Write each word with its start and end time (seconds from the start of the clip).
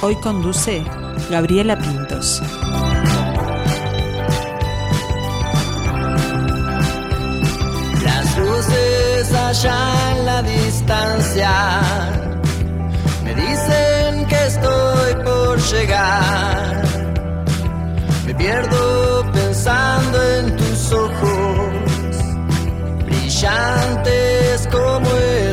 Hoy 0.00 0.16
conduce 0.16 0.82
Gabriela 1.30 1.76
Pintos. 1.78 2.42
Las 8.02 8.38
luces 8.38 9.32
allá 9.32 10.16
en 10.16 10.26
la 10.26 10.42
distancia 10.42 11.50
me 13.24 13.34
dicen 13.34 14.26
que 14.26 14.46
estoy 14.46 15.14
por 15.24 15.58
llegar. 15.60 16.82
Me 18.26 18.34
pierdo 18.34 19.24
pensando 19.32 20.22
en 20.36 20.56
tus 20.56 20.92
ojos, 20.92 21.74
brillantes 23.06 24.68
como 24.70 25.08
el 25.10 25.47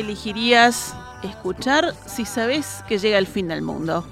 elegirías 0.00 0.94
escuchar 1.22 1.94
si 2.06 2.24
sabes 2.24 2.82
que 2.88 2.98
llega 2.98 3.18
el 3.18 3.26
fin 3.26 3.48
del 3.48 3.62
mundo? 3.62 4.04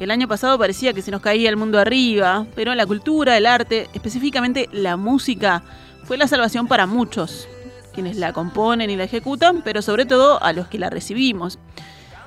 El 0.00 0.10
año 0.12 0.28
pasado 0.28 0.58
parecía 0.58 0.92
que 0.92 1.02
se 1.02 1.10
nos 1.10 1.20
caía 1.20 1.48
el 1.48 1.56
mundo 1.56 1.78
arriba, 1.78 2.46
pero 2.54 2.74
la 2.74 2.86
cultura, 2.86 3.36
el 3.36 3.46
arte, 3.46 3.88
específicamente 3.92 4.68
la 4.72 4.96
música, 4.96 5.62
fue 6.04 6.16
la 6.16 6.28
salvación 6.28 6.68
para 6.68 6.86
muchos, 6.86 7.48
quienes 7.92 8.16
la 8.16 8.32
componen 8.32 8.90
y 8.90 8.96
la 8.96 9.04
ejecutan, 9.04 9.62
pero 9.62 9.82
sobre 9.82 10.06
todo 10.06 10.42
a 10.42 10.52
los 10.52 10.68
que 10.68 10.78
la 10.78 10.88
recibimos. 10.88 11.58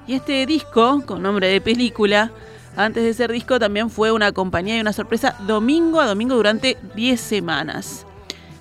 Y 0.06 0.16
este 0.16 0.45
disco, 0.45 1.02
con 1.06 1.22
nombre 1.22 1.47
de 1.47 1.62
película, 1.62 2.31
antes 2.75 3.03
de 3.03 3.14
ser 3.14 3.31
disco 3.31 3.59
también 3.59 3.89
fue 3.89 4.12
una 4.12 4.31
compañía 4.31 4.78
y 4.78 4.81
una 4.81 4.94
sorpresa 4.94 5.36
domingo 5.47 6.02
a 6.02 6.08
domingo 6.08 6.36
durante 6.36 6.78
10 6.95 7.19
semanas. 7.19 8.06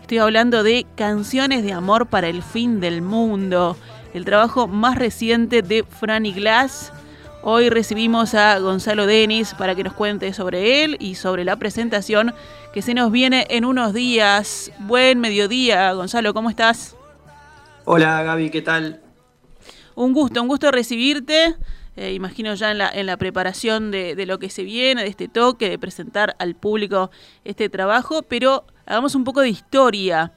Estoy 0.03 0.19
hablando 0.19 0.63
de 0.63 0.87
Canciones 0.97 1.63
de 1.63 1.73
Amor 1.73 2.07
para 2.07 2.29
el 2.29 2.43
Fin 2.43 2.81
del 2.81 3.03
Mundo, 3.03 3.77
el 4.15 4.25
trabajo 4.25 4.67
más 4.67 4.97
reciente 4.97 5.63
de 5.63 5.85
Franny 5.85 6.33
Glass. 6.33 6.93
Hoy 7.43 7.71
recibimos 7.71 8.35
a 8.35 8.59
Gonzalo 8.59 9.07
Denis 9.07 9.55
para 9.55 9.75
que 9.75 9.85
nos 9.85 9.95
cuente 9.95 10.33
sobre 10.35 10.85
él 10.85 10.97
y 11.01 11.15
sobre 11.15 11.45
la 11.45 11.57
presentación 11.57 12.35
que 12.73 12.83
se 12.83 12.93
nos 12.93 13.11
viene 13.11 13.47
en 13.51 13.65
unos 13.65 13.95
días. 13.95 14.71
Buen 14.81 15.21
mediodía, 15.21 15.93
Gonzalo, 15.93 16.35
¿cómo 16.35 16.51
estás? 16.51 16.97
Hola 17.85 18.23
Gaby, 18.23 18.51
¿qué 18.51 18.63
tal? 18.63 19.01
Un 19.95 20.13
gusto, 20.13 20.43
un 20.43 20.49
gusto 20.49 20.71
recibirte. 20.71 21.57
Eh, 21.97 22.13
imagino 22.13 22.55
ya 22.55 22.71
en 22.71 22.79
la, 22.79 22.89
en 22.89 23.07
la 23.07 23.17
preparación 23.17 23.91
de, 23.91 24.15
de 24.15 24.27
lo 24.27 24.39
que 24.39 24.51
se 24.51 24.63
viene, 24.63 25.03
de 25.03 25.09
este 25.09 25.29
toque, 25.29 25.69
de 25.69 25.79
presentar 25.79 26.37
al 26.39 26.55
público 26.55 27.11
este 27.45 27.69
trabajo, 27.69 28.23
pero 28.23 28.65
hagamos 28.87 29.15
un 29.15 29.25
poco 29.25 29.41
de 29.41 29.49
historia. 29.49 30.33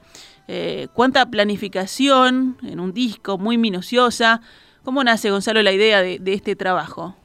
Eh, 0.48 0.88
¿Cuánta 0.92 1.26
planificación 1.26 2.58
en 2.62 2.80
un 2.80 2.92
disco 2.92 3.38
muy 3.38 3.58
minuciosa? 3.58 4.40
¿Cómo 4.82 5.02
nace, 5.02 5.30
Gonzalo, 5.30 5.62
la 5.62 5.72
idea 5.72 6.02
de, 6.02 6.20
este 6.26 6.56
trabajo? 6.56 7.16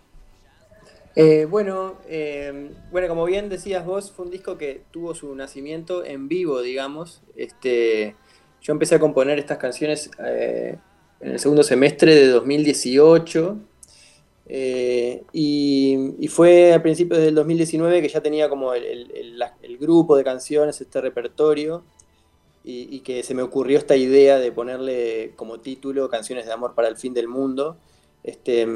Eh, 1.15 1.45
bueno, 1.49 1.95
eh, 2.07 2.71
bueno, 2.91 3.07
como 3.09 3.25
bien 3.25 3.49
decías 3.49 3.85
vos, 3.85 4.11
fue 4.11 4.25
un 4.25 4.31
disco 4.31 4.57
que 4.57 4.83
tuvo 4.91 5.13
su 5.15 5.35
nacimiento 5.35 6.05
en 6.05 6.29
vivo, 6.29 6.61
digamos. 6.61 7.21
Este, 7.35 8.15
yo 8.61 8.71
empecé 8.71 8.95
a 8.95 8.99
componer 8.99 9.37
estas 9.39 9.57
canciones 9.57 10.09
en 10.19 11.31
el 11.31 11.39
segundo 11.39 11.63
semestre 11.63 12.15
de 12.15 12.27
2018 12.27 13.57
eh, 14.51 15.23
y, 15.31 16.27
fue 16.27 16.73
a 16.73 16.81
principios 16.81 17.19
del 17.19 17.35
2019 17.35 18.01
que 18.01 18.09
ya 18.09 18.21
tenía 18.21 18.49
como 18.49 18.73
el 18.73 19.77
grupo 19.79 20.17
de 20.17 20.23
canciones, 20.23 20.81
este 20.81 20.99
repertorio, 21.01 21.83
y, 22.71 22.99
que 22.99 23.23
se 23.23 23.33
me 23.33 23.41
ocurrió 23.41 23.77
esta 23.77 23.95
idea 23.95 24.37
de 24.37 24.51
ponerle 24.51 25.33
como 25.35 25.59
título 25.59 26.09
Canciones 26.09 26.45
de 26.45 26.53
Amor 26.53 26.75
para 26.75 26.87
el 26.87 26.97
Fin 26.97 27.13
del 27.13 27.27
Mundo. 27.27 27.77
Este, 28.23 28.67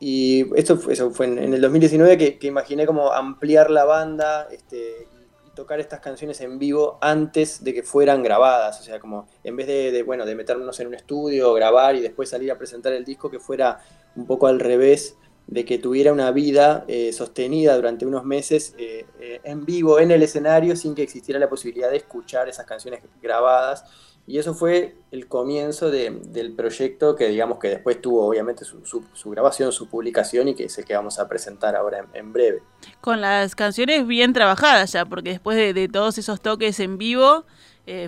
y 0.00 0.46
esto 0.56 0.78
eso 0.90 1.10
fue 1.10 1.26
en, 1.26 1.54
el 1.54 1.60
2019 1.60 2.38
que, 2.38 2.46
imaginé 2.46 2.86
como 2.86 3.12
ampliar 3.12 3.70
la 3.70 3.84
banda 3.84 4.48
este, 4.50 5.08
y, 5.12 5.48
y 5.48 5.50
tocar 5.54 5.78
estas 5.78 6.00
canciones 6.00 6.40
en 6.40 6.58
vivo 6.58 6.98
antes 7.02 7.62
de 7.62 7.74
que 7.74 7.82
fueran 7.82 8.22
grabadas. 8.22 8.80
O 8.80 8.82
sea, 8.82 8.98
como 8.98 9.28
en 9.44 9.56
vez 9.56 9.66
de, 9.66 9.92
de, 9.92 10.02
bueno, 10.02 10.24
de 10.24 10.34
meternos 10.34 10.80
en 10.80 10.86
un 10.86 10.94
estudio, 10.94 11.52
grabar 11.52 11.96
y 11.96 12.00
después 12.00 12.30
salir 12.30 12.50
a 12.50 12.56
presentar 12.56 12.94
el 12.94 13.04
disco, 13.04 13.30
que 13.30 13.38
fuera 13.38 13.80
un 14.14 14.26
poco 14.26 14.46
al 14.46 14.58
revés, 14.58 15.16
de 15.46 15.64
que 15.64 15.78
tuviera 15.78 16.12
una 16.12 16.30
vida 16.32 16.84
eh, 16.88 17.12
sostenida 17.12 17.76
durante 17.76 18.04
unos 18.04 18.24
meses 18.24 18.74
eh, 18.78 19.06
eh, 19.20 19.40
en 19.44 19.64
vivo, 19.64 20.00
en 20.00 20.10
el 20.10 20.22
escenario, 20.22 20.74
sin 20.76 20.94
que 20.94 21.02
existiera 21.02 21.38
la 21.38 21.48
posibilidad 21.48 21.90
de 21.90 21.98
escuchar 21.98 22.48
esas 22.48 22.66
canciones 22.66 23.00
grabadas. 23.22 23.84
Y 24.28 24.38
eso 24.38 24.54
fue 24.54 24.96
el 25.12 25.28
comienzo 25.28 25.88
de- 25.88 26.10
del 26.10 26.52
proyecto 26.52 27.14
que 27.14 27.28
digamos 27.28 27.60
que 27.60 27.68
después 27.68 28.02
tuvo 28.02 28.26
obviamente 28.26 28.64
su, 28.64 28.84
su- 28.84 29.04
su 29.12 29.30
grabación, 29.30 29.70
su 29.70 29.88
publicación 29.88 30.48
y 30.48 30.56
que 30.56 30.64
es 30.64 30.76
el 30.78 30.84
que 30.84 30.94
vamos 30.96 31.20
a 31.20 31.28
presentar 31.28 31.76
ahora 31.76 32.00
en, 32.00 32.06
en 32.12 32.32
breve. 32.32 32.62
Con 33.00 33.20
las 33.20 33.54
canciones 33.54 34.04
bien 34.04 34.32
trabajadas 34.32 34.92
ya, 34.92 35.04
porque 35.06 35.30
después 35.30 35.56
de, 35.56 35.72
de 35.72 35.86
todos 35.88 36.18
esos 36.18 36.40
toques 36.40 36.80
en 36.80 36.98
vivo, 36.98 37.44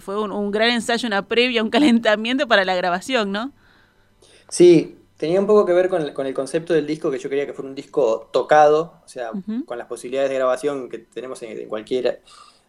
fue 0.01 0.21
un, 0.21 0.33
un 0.33 0.51
gran 0.51 0.71
ensayo, 0.71 1.07
una 1.07 1.29
previa, 1.29 1.63
un 1.63 1.71
calentamiento 1.77 2.49
para 2.49 2.65
la 2.65 2.75
grabación, 2.75 3.31
¿no? 3.31 3.53
Sí, 4.49 4.98
tenía 5.19 5.39
un 5.41 5.47
poco 5.47 5.67
que 5.67 5.75
ver 5.75 5.91
con 5.91 6.01
el, 6.01 6.15
con 6.15 6.27
el 6.27 6.33
concepto 6.33 6.73
del 6.73 6.87
disco, 6.87 7.11
que 7.11 7.19
yo 7.19 7.29
quería 7.29 7.45
que 7.45 7.53
fuera 7.53 7.69
un 7.69 7.75
disco 7.75 8.31
tocado, 8.33 8.95
o 9.05 9.09
sea, 9.09 9.31
con 9.67 9.77
las 9.77 9.87
posibilidades 9.87 10.31
de 10.31 10.37
grabación 10.37 10.89
que 10.89 10.99
tenemos 10.99 11.43
en, 11.43 11.59
en 11.59 11.69
cualquier 11.69 12.23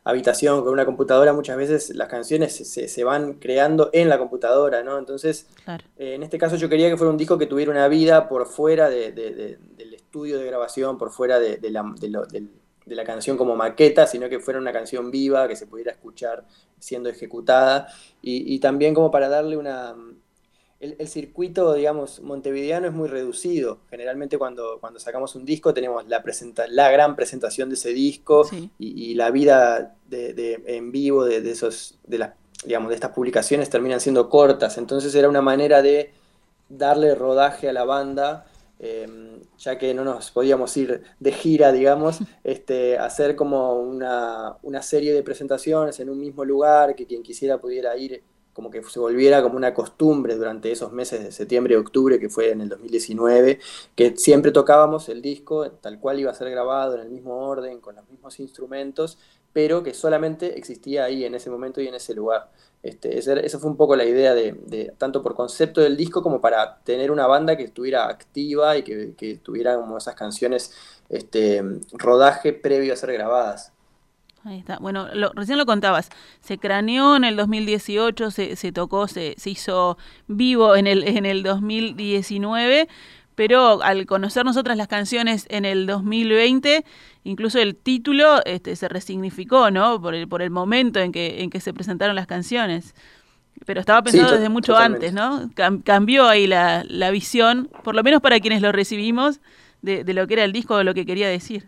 habitación 0.03 0.63
con 0.63 0.73
una 0.73 0.85
computadora, 0.85 1.33
muchas 1.33 1.57
veces 1.57 1.93
las 1.95 2.07
canciones 2.07 2.55
se, 2.55 2.87
se- 2.87 3.03
van 3.03 3.33
creando 3.33 3.89
en 3.93 4.09
la 4.09 4.17
computadora, 4.17 4.81
¿no? 4.81 4.97
Entonces, 4.97 5.45
Claro. 5.63 5.83
eh, 5.97 6.15
en 6.15 6.23
este 6.23 6.37
caso 6.37 6.55
yo 6.55 6.67
quería 6.69 6.89
que 6.89 6.97
fuera 6.97 7.11
un 7.11 7.17
disco 7.17 7.37
que 7.37 7.45
tuviera 7.45 7.69
una 7.71 7.87
vida 7.87 8.27
por 8.27 8.47
fuera 8.47 8.89
de- 8.89 9.11
de- 9.11 9.31
de- 9.35 9.57
del 9.77 9.93
estudio 9.93 10.39
de 10.39 10.45
grabación, 10.45 10.97
por 10.97 11.11
fuera 11.11 11.39
de, 11.39 11.59
la, 11.69 11.83
lo- 12.09 12.25
de 12.25 12.95
la 12.95 13.03
canción 13.03 13.37
como 13.37 13.55
maqueta, 13.55 14.07
sino 14.07 14.29
que 14.29 14.39
fuera 14.39 14.59
una 14.59 14.71
canción 14.71 15.11
viva, 15.11 15.47
que 15.47 15.55
se 15.55 15.67
pudiera 15.67 15.91
escuchar 15.91 16.45
siendo 16.79 17.09
ejecutada, 17.09 17.87
y, 18.21 18.55
y 18.55 18.59
también 18.59 18.95
como 18.95 19.11
para 19.11 19.29
darle 19.29 19.57
una... 19.57 19.95
El, 20.79 20.95
el 20.97 21.07
circuito, 21.09 21.73
digamos, 21.73 22.21
montevideano 22.21 22.87
es 22.87 22.93
muy 22.93 23.09
reducido. 23.09 23.79
Generalmente 23.89 24.37
cuando, 24.37 24.77
cuando 24.79 24.99
sacamos 24.99 25.35
un 25.35 25.43
disco 25.45 25.73
tenemos 25.73 26.07
la, 26.07 26.23
presenta 26.23 26.67
la 26.67 26.89
gran 26.89 27.15
presentación 27.17 27.67
de 27.69 27.75
ese 27.75 27.89
disco 27.89 28.45
Sí. 28.45 28.69
y, 28.79 29.11
y 29.11 29.15
la 29.15 29.29
vida 29.31 29.95
de, 30.07 30.33
de- 30.33 30.63
en 30.67 30.91
vivo 30.91 31.25
de, 31.25 31.41
de 31.41 31.51
esos, 31.51 31.99
de 32.07 32.19
las, 32.19 32.31
digamos, 32.63 32.89
de 32.89 32.95
estas 32.95 33.11
publicaciones 33.11 33.69
terminan 33.69 33.99
siendo 33.99 34.29
cortas. 34.29 34.77
Entonces 34.77 35.13
era 35.15 35.27
una 35.27 35.41
manera 35.41 35.81
de 35.81 36.11
darle 36.69 37.13
rodaje 37.15 37.67
a 37.69 37.73
la 37.73 37.83
banda, 37.83 38.45
eh, 38.79 39.07
ya 39.57 39.77
que 39.77 39.93
no 39.93 40.05
nos 40.05 40.31
podíamos 40.31 40.75
ir 40.77 41.03
de 41.19 41.31
gira, 41.33 41.71
digamos, 41.73 42.19
este, 42.45 42.97
hacer 42.97 43.35
como 43.35 43.73
una, 43.81 44.55
una 44.63 44.81
serie 44.81 45.13
de 45.13 45.23
presentaciones 45.23 45.99
en 45.99 46.09
un 46.09 46.19
mismo 46.19 46.45
lugar, 46.45 46.95
que 46.95 47.05
quien 47.05 47.21
quisiera 47.23 47.57
pudiera 47.57 47.97
ir, 47.97 48.23
como 48.59 48.69
que 48.71 48.83
se 48.83 48.99
volviera 48.99 49.41
como 49.41 49.55
una 49.57 49.73
costumbre 49.73 50.35
durante 50.35 50.71
esos 50.71 50.91
meses 50.91 51.23
de 51.23 51.31
septiembre 51.31 51.73
y 51.75 51.77
octubre, 51.77 52.19
que 52.19 52.29
fue 52.29 52.51
en 52.51 52.61
el 52.61 52.69
2019, 52.69 53.59
que 53.95 54.15
siempre 54.17 54.51
tocábamos 54.51 55.09
el 55.09 55.21
disco 55.21 55.71
tal 55.71 55.99
cual 55.99 56.19
iba 56.19 56.31
a 56.31 56.33
ser 56.33 56.49
grabado, 56.51 56.95
en 56.95 57.01
el 57.01 57.09
mismo 57.09 57.37
orden, 57.47 57.79
con 57.79 57.95
los 57.95 58.07
mismos 58.09 58.39
instrumentos, 58.39 59.17
pero 59.53 59.83
que 59.83 59.93
solamente 59.93 60.57
existía 60.57 61.05
ahí 61.05 61.23
en 61.25 61.35
ese 61.35 61.49
momento 61.49 61.81
y 61.81 61.87
en 61.87 61.95
ese 61.95 62.13
lugar. 62.13 62.51
Este, 62.83 63.17
esa, 63.17 63.59
fue 63.59 63.69
un 63.69 63.77
poco 63.77 63.95
la 63.95 64.05
idea 64.05 64.33
de, 64.33 64.53
de- 64.65 64.93
tanto 64.97 65.21
por 65.21 65.35
concepto 65.35 65.81
del 65.81 65.97
disco 65.97 66.21
como 66.23 66.39
para 66.41 66.79
tener 66.83 67.11
una 67.11 67.27
banda 67.27 67.57
que 67.57 67.63
estuviera 67.63 68.07
activa 68.07 68.77
y 68.77 68.83
que, 68.83 69.13
que 69.17 69.37
tuviera 69.37 69.75
como 69.75 69.97
esas 69.97 70.15
canciones, 70.15 70.73
este, 71.09 71.61
rodaje 71.93 72.53
previo 72.53 72.93
a 72.93 72.95
ser 72.97 73.13
grabadas. 73.13 73.73
Ahí 74.45 74.57
está. 74.59 74.77
Bueno, 74.79 75.07
lo- 75.13 75.31
recién 75.33 75.57
lo 75.57 75.65
contabas. 75.65 76.09
Se 76.39 76.57
craneó 76.57 77.15
en 77.15 77.23
el 77.25 77.35
2018, 77.35 78.31
se, 78.31 78.55
se 78.55 78.71
tocó, 78.71 79.07
se, 79.07 79.35
se 79.37 79.49
hizo 79.49 79.97
vivo 80.27 80.75
en 80.75 80.87
el, 80.87 81.03
en 81.07 81.25
el 81.25 81.43
2019, 81.43 82.87
pero 83.35 83.81
al 83.83 84.05
conocer 84.05 84.45
nosotras 84.45 84.77
las 84.77 84.87
canciones 84.87 85.45
en 85.49 85.65
el 85.65 85.85
2020, 85.85 86.83
incluso 87.23 87.59
el 87.59 87.75
título 87.75 88.43
este, 88.45 88.75
se 88.75 88.87
resignificó, 88.89 89.71
¿no? 89.71 90.01
Por 90.01 90.15
el, 90.15 90.27
por 90.27 90.41
el 90.41 90.49
momento 90.49 90.99
en 90.99 91.11
que, 91.11 91.41
en 91.41 91.49
que 91.49 91.59
se 91.59 91.73
presentaron 91.73 92.15
las 92.15 92.27
canciones. 92.27 92.95
Pero 93.65 93.81
estaba 93.81 94.01
pensado 94.01 94.31
desde 94.33 94.49
mucho 94.49 94.73
antes, 94.77 95.13
¿no? 95.13 95.49
cambió 95.83 96.27
ahí 96.29 96.47
la, 96.47 96.85
la, 96.87 97.11
visión, 97.11 97.69
por 97.83 97.93
lo 97.93 98.03
menos 98.03 98.21
para 98.21 98.39
quienes 98.39 98.61
lo 98.61 98.71
recibimos, 98.71 99.41
de, 99.81 100.03
de 100.05 100.13
lo 100.13 100.27
que 100.27 100.35
era 100.35 100.43
el 100.45 100.53
disco 100.53 100.75
o 100.75 100.83
lo 100.83 100.93
que 100.93 101.05
quería 101.05 101.27
decir. 101.27 101.67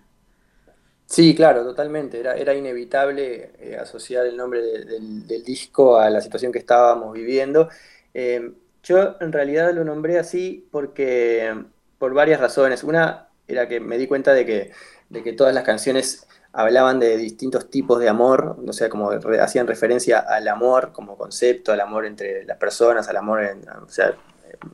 Sí, 1.12 1.36
claro, 1.36 1.66
totalmente. 1.66 2.22
Era, 2.22 2.36
era 2.38 2.54
inevitable 2.54 3.52
eh, 3.60 3.75
asociar 3.78 4.25
el 4.25 4.38
nombre 4.38 4.62
del, 4.62 5.44
disco 5.44 5.98
a 5.98 6.10
la 6.10 6.22
situación 6.22 6.54
que 6.54 6.60
estábamos 6.60 7.12
viviendo. 7.13 7.68
Eh, 8.13 8.54
yo 8.81 9.18
en 9.19 9.34
realidad 9.34 9.74
lo 9.74 9.84
nombré 9.84 10.19
así 10.19 10.66
porque 10.72 11.54
por 11.98 12.13
varias 12.13 12.40
razones. 12.40 12.86
Una 12.86 13.28
era 13.46 13.68
que 13.68 13.81
me 13.81 13.98
di 13.98 14.08
cuenta 14.08 14.34
de 14.34 14.46
que, 14.46 14.72
de 15.10 15.22
que 15.22 15.34
todas 15.34 15.54
las 15.54 15.66
canciones 15.66 16.28
hablaban 16.54 16.98
de 17.02 17.18
distintos 17.18 17.69
tipos 17.69 18.00
de 18.00 18.08
amor, 18.08 18.56
o 18.66 18.72
sea, 18.72 18.88
como 18.88 19.12
hacían 19.42 19.68
referencia 19.68 20.19
al 20.19 20.48
amor 20.48 20.94
como 20.94 21.18
concepto, 21.18 21.74
al 21.74 21.81
amor 21.81 22.06
entre 22.06 22.46
las 22.46 22.58
personas, 22.58 23.10
al 23.10 23.18
amor, 23.18 23.44
en, 23.44 23.68
o 23.68 23.90
sea, 23.90 24.16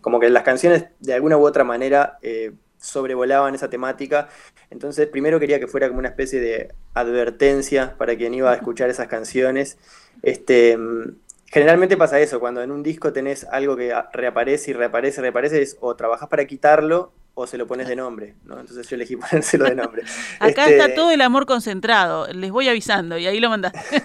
como 0.02 0.20
que 0.20 0.30
las 0.30 0.44
canciones 0.44 0.86
de 1.00 1.16
alguna 1.16 1.38
u 1.38 1.48
otra 1.48 1.64
manera 1.64 2.20
eh, 2.22 2.52
sobrevolaban 2.88 3.56
esa 3.56 3.70
temática. 3.70 4.30
Entonces, 4.70 5.08
primero 5.08 5.40
quería 5.40 5.60
que 5.60 5.68
fuera 5.68 5.88
como 5.88 6.00
una 6.00 6.10
especie 6.10 6.40
de 6.40 6.74
advertencia 6.94 7.96
para 7.98 8.16
quien 8.16 8.34
iba 8.34 8.52
a 8.52 8.56
escuchar 8.56 8.90
esas 8.90 9.08
canciones. 9.08 9.78
Este, 10.24 10.78
generalmente 11.46 11.98
pasa 11.98 12.20
eso, 12.20 12.40
cuando 12.40 12.62
en 12.62 12.72
un 12.72 12.84
disco 12.84 13.14
tenés 13.14 13.46
algo 13.46 13.76
que 13.76 13.94
reaparece 14.14 14.72
y 14.72 14.74
reaparece, 14.74 15.22
reaparece, 15.22 15.62
es 15.62 15.78
o 15.80 15.96
trabajás 15.96 16.30
para 16.30 16.46
quitarlo 16.46 17.12
o 17.40 17.46
se 17.46 17.56
lo 17.56 17.68
pones 17.68 17.88
de 17.88 17.96
nombre, 17.96 18.34
¿no? 18.46 18.60
Entonces 18.60 18.90
yo 18.90 18.96
elegí 18.96 19.16
ponérselo 19.16 19.66
de 19.66 19.76
nombre. 19.76 20.02
Acá 20.40 20.68
está 20.68 20.86
este, 20.86 20.96
todo 20.96 21.12
el 21.12 21.22
amor 21.22 21.46
concentrado, 21.46 22.26
les 22.34 22.50
voy 22.50 22.68
avisando 22.68 23.16
y 23.16 23.28
ahí 23.28 23.40
lo 23.40 23.52
mandaste. 23.52 23.80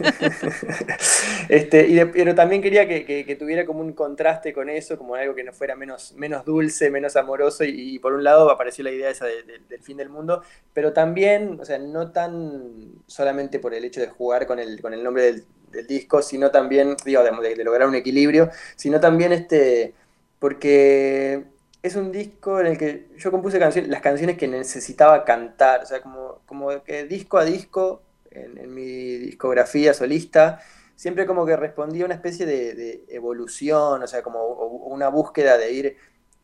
este, 1.48 1.88
y 1.88 2.04
pero 2.04 2.34
también 2.34 2.60
quería 2.60 2.86
que, 2.86 3.36
tuviera 3.40 3.64
como 3.64 3.80
un 3.80 3.94
contraste 3.94 4.52
con 4.52 4.68
eso, 4.68 4.98
como 4.98 5.14
algo 5.14 5.34
que 5.34 5.44
no 5.44 5.54
fuera 5.54 5.74
menos, 5.74 6.12
menos 6.12 6.44
dulce, 6.44 6.90
menos 6.90 7.16
amoroso, 7.16 7.64
y, 7.64 7.98
por 8.00 8.12
un 8.12 8.22
lado 8.22 8.50
apareció 8.50 8.84
la 8.84 8.90
idea 8.90 9.08
esa 9.08 9.24
del 9.24 9.80
fin 9.80 9.96
del 9.96 10.10
mundo, 10.10 10.42
pero 10.74 10.92
también, 10.92 11.58
o 11.58 11.64
sea, 11.64 11.78
no 11.78 12.12
tan 12.12 13.00
solamente 13.06 13.58
por 13.58 13.72
el 13.72 13.82
hecho 13.86 14.02
de 14.02 14.08
jugar 14.08 14.46
con 14.46 14.58
el, 14.58 14.82
con 14.82 14.92
el 14.92 15.02
nombre 15.02 15.22
del, 15.22 15.44
disco, 15.88 16.20
sino 16.20 16.50
también, 16.50 16.96
digo, 17.02 17.22
de, 17.22 17.54
de, 17.54 17.64
lograr 17.64 17.88
un 17.88 17.94
equilibrio, 17.94 18.50
sino 18.76 19.00
también 19.00 19.32
este, 19.32 19.94
porque 20.38 21.44
es 21.82 21.96
un 21.96 22.12
disco 22.12 22.60
en 22.60 22.66
el 22.68 22.78
que 22.78 23.08
yo 23.16 23.30
compuse 23.30 23.58
canciones, 23.58 23.90
las 23.90 24.00
canciones 24.00 24.38
que 24.38 24.46
necesitaba 24.46 25.24
cantar, 25.24 25.82
o 25.82 25.86
sea, 25.86 26.00
como, 26.00 26.40
como 26.46 26.82
que 26.84 27.04
disco 27.04 27.38
a 27.38 27.44
disco, 27.44 28.02
en, 28.30 28.72
mi 28.72 29.16
discografía 29.18 29.92
solista, 29.92 30.60
siempre 30.94 31.26
como 31.26 31.44
que 31.44 31.56
respondía 31.56 32.04
a 32.04 32.06
una 32.06 32.14
especie 32.14 32.46
de, 32.46 33.04
evolución, 33.08 34.02
o 34.02 34.06
sea, 34.06 34.22
como 34.22 34.46
una 34.46 35.08
búsqueda 35.08 35.58
de 35.58 35.72
ir 35.72 35.96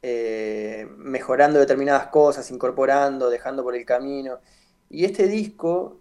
eh, 0.02 0.88
mejorando 0.96 1.58
determinadas 1.60 2.08
cosas, 2.08 2.50
incorporando, 2.50 3.30
dejando 3.30 3.62
por 3.62 3.76
el 3.76 3.84
camino. 3.84 4.40
Y 4.90 5.04
este 5.04 5.28
disco 5.28 6.00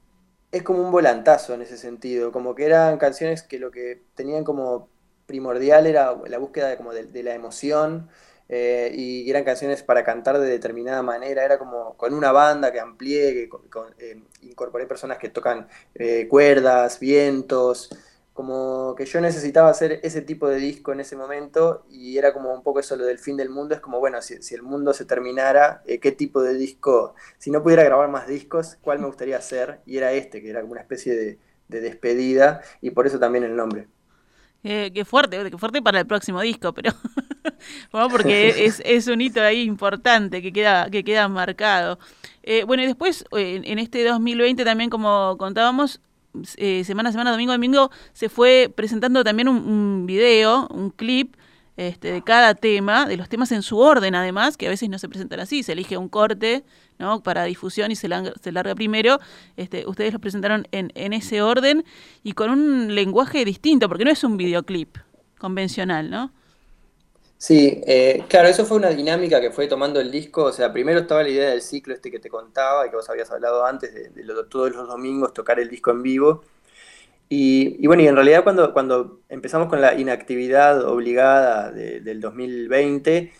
es 0.51 0.63
como 0.63 0.81
un 0.81 0.91
volantazo 0.91 1.53
en 1.53 1.61
ese 1.61 1.77
sentido, 1.77 2.31
como 2.31 2.55
que 2.55 2.65
eran 2.65 2.97
canciones 2.97 3.43
que 3.43 3.59
lo 3.59 3.69
que 3.71 4.03
tenían 4.15 4.43
como 4.43 4.89
primordial 5.27 5.85
era 5.87 6.15
la 6.27 6.37
búsqueda 6.39 6.75
como 6.77 6.93
de 6.93 7.23
la 7.23 7.35
emoción, 7.35 8.09
eh, 8.49 8.91
y 8.95 9.29
eran 9.29 9.43
canciones 9.43 9.83
para 9.83 10.03
cantar 10.03 10.39
de 10.39 10.47
determinada 10.47 11.01
manera, 11.01 11.43
era 11.43 11.57
como 11.57 11.95
con 11.97 12.13
una 12.13 12.31
banda 12.31 12.71
que 12.71 12.79
amplié, 12.79 13.33
que 13.33 13.49
eh, 13.99 14.21
incorporé 14.41 14.85
personas 14.85 15.17
que 15.17 15.29
tocan 15.29 15.67
eh, 15.95 16.27
cuerdas, 16.29 16.99
vientos, 16.99 17.89
como 18.33 18.95
que 18.95 19.05
yo 19.05 19.19
necesitaba 19.19 19.69
hacer 19.69 19.99
ese 20.03 20.21
tipo 20.21 20.47
de 20.47 20.57
disco 20.57 20.93
en 20.93 20.99
ese 21.01 21.15
momento 21.15 21.85
y 21.89 22.17
era 22.17 22.33
como 22.33 22.53
un 22.53 22.63
poco 22.63 22.79
eso 22.79 22.95
lo 22.95 23.05
del 23.05 23.19
fin 23.19 23.35
del 23.35 23.49
mundo, 23.49 23.75
es 23.75 23.81
como, 23.81 23.99
bueno, 23.99 24.21
si, 24.21 24.35
el 24.53 24.61
mundo 24.61 24.93
se 24.93 25.05
terminara, 25.05 25.81
¿qué 26.01 26.11
tipo 26.11 26.41
de 26.41 26.53
disco? 26.53 27.15
Si 27.39 27.51
no 27.51 27.63
pudiera 27.63 27.83
grabar 27.83 28.09
más 28.09 28.27
discos, 28.27 28.77
¿cuál 28.81 28.99
me 28.99 29.07
gustaría 29.07 29.37
hacer? 29.37 29.81
Y 29.85 29.97
era 29.97 30.13
este, 30.13 30.41
que 30.41 30.49
era 30.51 30.61
como 30.61 30.73
una 30.73 30.81
especie 30.81 31.37
de 31.67 31.81
despedida 31.81 32.61
y 32.79 32.91
por 32.91 33.07
eso 33.07 33.19
también 33.19 33.43
el 33.43 33.55
nombre. 33.55 33.87
Qué 34.63 35.05
fuerte, 35.05 35.49
qué 35.49 35.57
fuerte 35.57 35.81
para 35.81 35.99
el 35.99 36.07
próximo 36.07 36.41
disco, 36.41 36.73
pero 36.73 36.93
porque 37.91 38.65
es, 38.85 39.07
un 39.07 39.21
hito 39.21 39.41
ahí 39.41 39.63
importante 39.63 40.41
que 40.41 40.51
queda, 40.51 40.89
que 40.89 41.03
queda 41.03 41.27
marcado. 41.27 41.99
Eh, 42.43 42.63
bueno, 42.63 42.83
y 42.83 42.85
después, 42.85 43.25
en, 43.31 43.79
este 43.79 44.03
2020 44.03 44.63
también, 44.63 44.89
como 44.89 45.35
contábamos, 45.37 46.01
eh, 46.57 46.83
semana 46.83 47.09
a 47.09 47.11
semana, 47.11 47.31
domingo 47.31 47.51
a 47.51 47.55
domingo, 47.55 47.91
se 48.13 48.29
fue 48.29 48.71
presentando 48.73 49.23
también 49.23 49.47
un, 49.47 50.05
video, 50.05 50.67
un 50.69 50.91
clip 50.91 51.35
este, 51.75 52.11
de 52.11 52.23
cada 52.23 52.55
tema, 52.55 53.05
de 53.05 53.17
los 53.17 53.29
temas 53.29 53.51
en 53.51 53.61
su 53.61 53.77
orden 53.79 54.15
además, 54.15 54.57
que 54.57 54.67
a 54.67 54.69
veces 54.69 54.89
no 54.89 54.99
se 54.99 55.09
presentan 55.09 55.39
así, 55.39 55.63
se 55.63 55.73
elige 55.73 55.97
un 55.97 56.09
corte 56.09 56.63
¿no? 56.99 57.21
para 57.21 57.43
difusión 57.43 57.91
y 57.91 57.95
se, 57.95 58.07
larga, 58.07 58.75
primero. 58.75 59.19
Este, 59.55 59.85
ustedes 59.87 60.13
lo 60.13 60.19
presentaron 60.19 60.67
en, 60.71 60.91
en 60.95 61.13
ese 61.13 61.41
orden 61.41 61.85
y 62.23 62.33
con 62.33 62.49
un 62.49 62.95
lenguaje 62.95 63.45
distinto, 63.45 63.87
porque 63.87 64.05
no 64.05 64.11
es 64.11 64.23
un 64.23 64.37
videoclip 64.37 64.97
convencional, 65.37 66.09
¿no? 66.09 66.31
Sí, 67.39 67.83
eh, 67.85 68.23
claro, 68.27 68.47
eso 68.47 68.65
fue 68.65 68.77
una 68.77 68.89
dinámica 68.89 69.39
que 69.39 69.51
fue 69.51 69.67
tomando 69.67 69.99
el 69.99 70.09
disco. 70.09 70.45
O 70.45 70.51
sea, 70.51 70.73
primero 70.73 70.99
estaba 71.01 71.21
la 71.23 71.29
idea 71.29 71.49
del 71.51 71.61
ciclo 71.61 71.93
este 71.93 72.09
que 72.09 72.19
te 72.19 72.29
contaba 72.29 72.85
y 72.87 72.89
que 72.89 72.95
vos 72.95 73.09
habías 73.09 73.29
hablado 73.31 73.63
antes, 73.65 73.93
de, 73.93 74.09
todos 74.49 74.75
los 74.75 74.87
domingos 74.87 75.33
tocar 75.33 75.59
el 75.59 75.69
disco 75.69 75.91
en 75.91 76.01
vivo. 76.01 76.43
Y, 77.29 77.85
bueno, 77.85 78.03
y 78.03 78.07
en 78.07 78.15
realidad 78.15 78.43
cuando, 78.43 78.73
cuando 78.73 79.19
empezamos 79.29 79.67
con 79.67 79.81
la 79.81 79.99
inactividad 79.99 80.85
obligada 80.85 81.71
del 81.71 82.21
2020, 82.21 83.33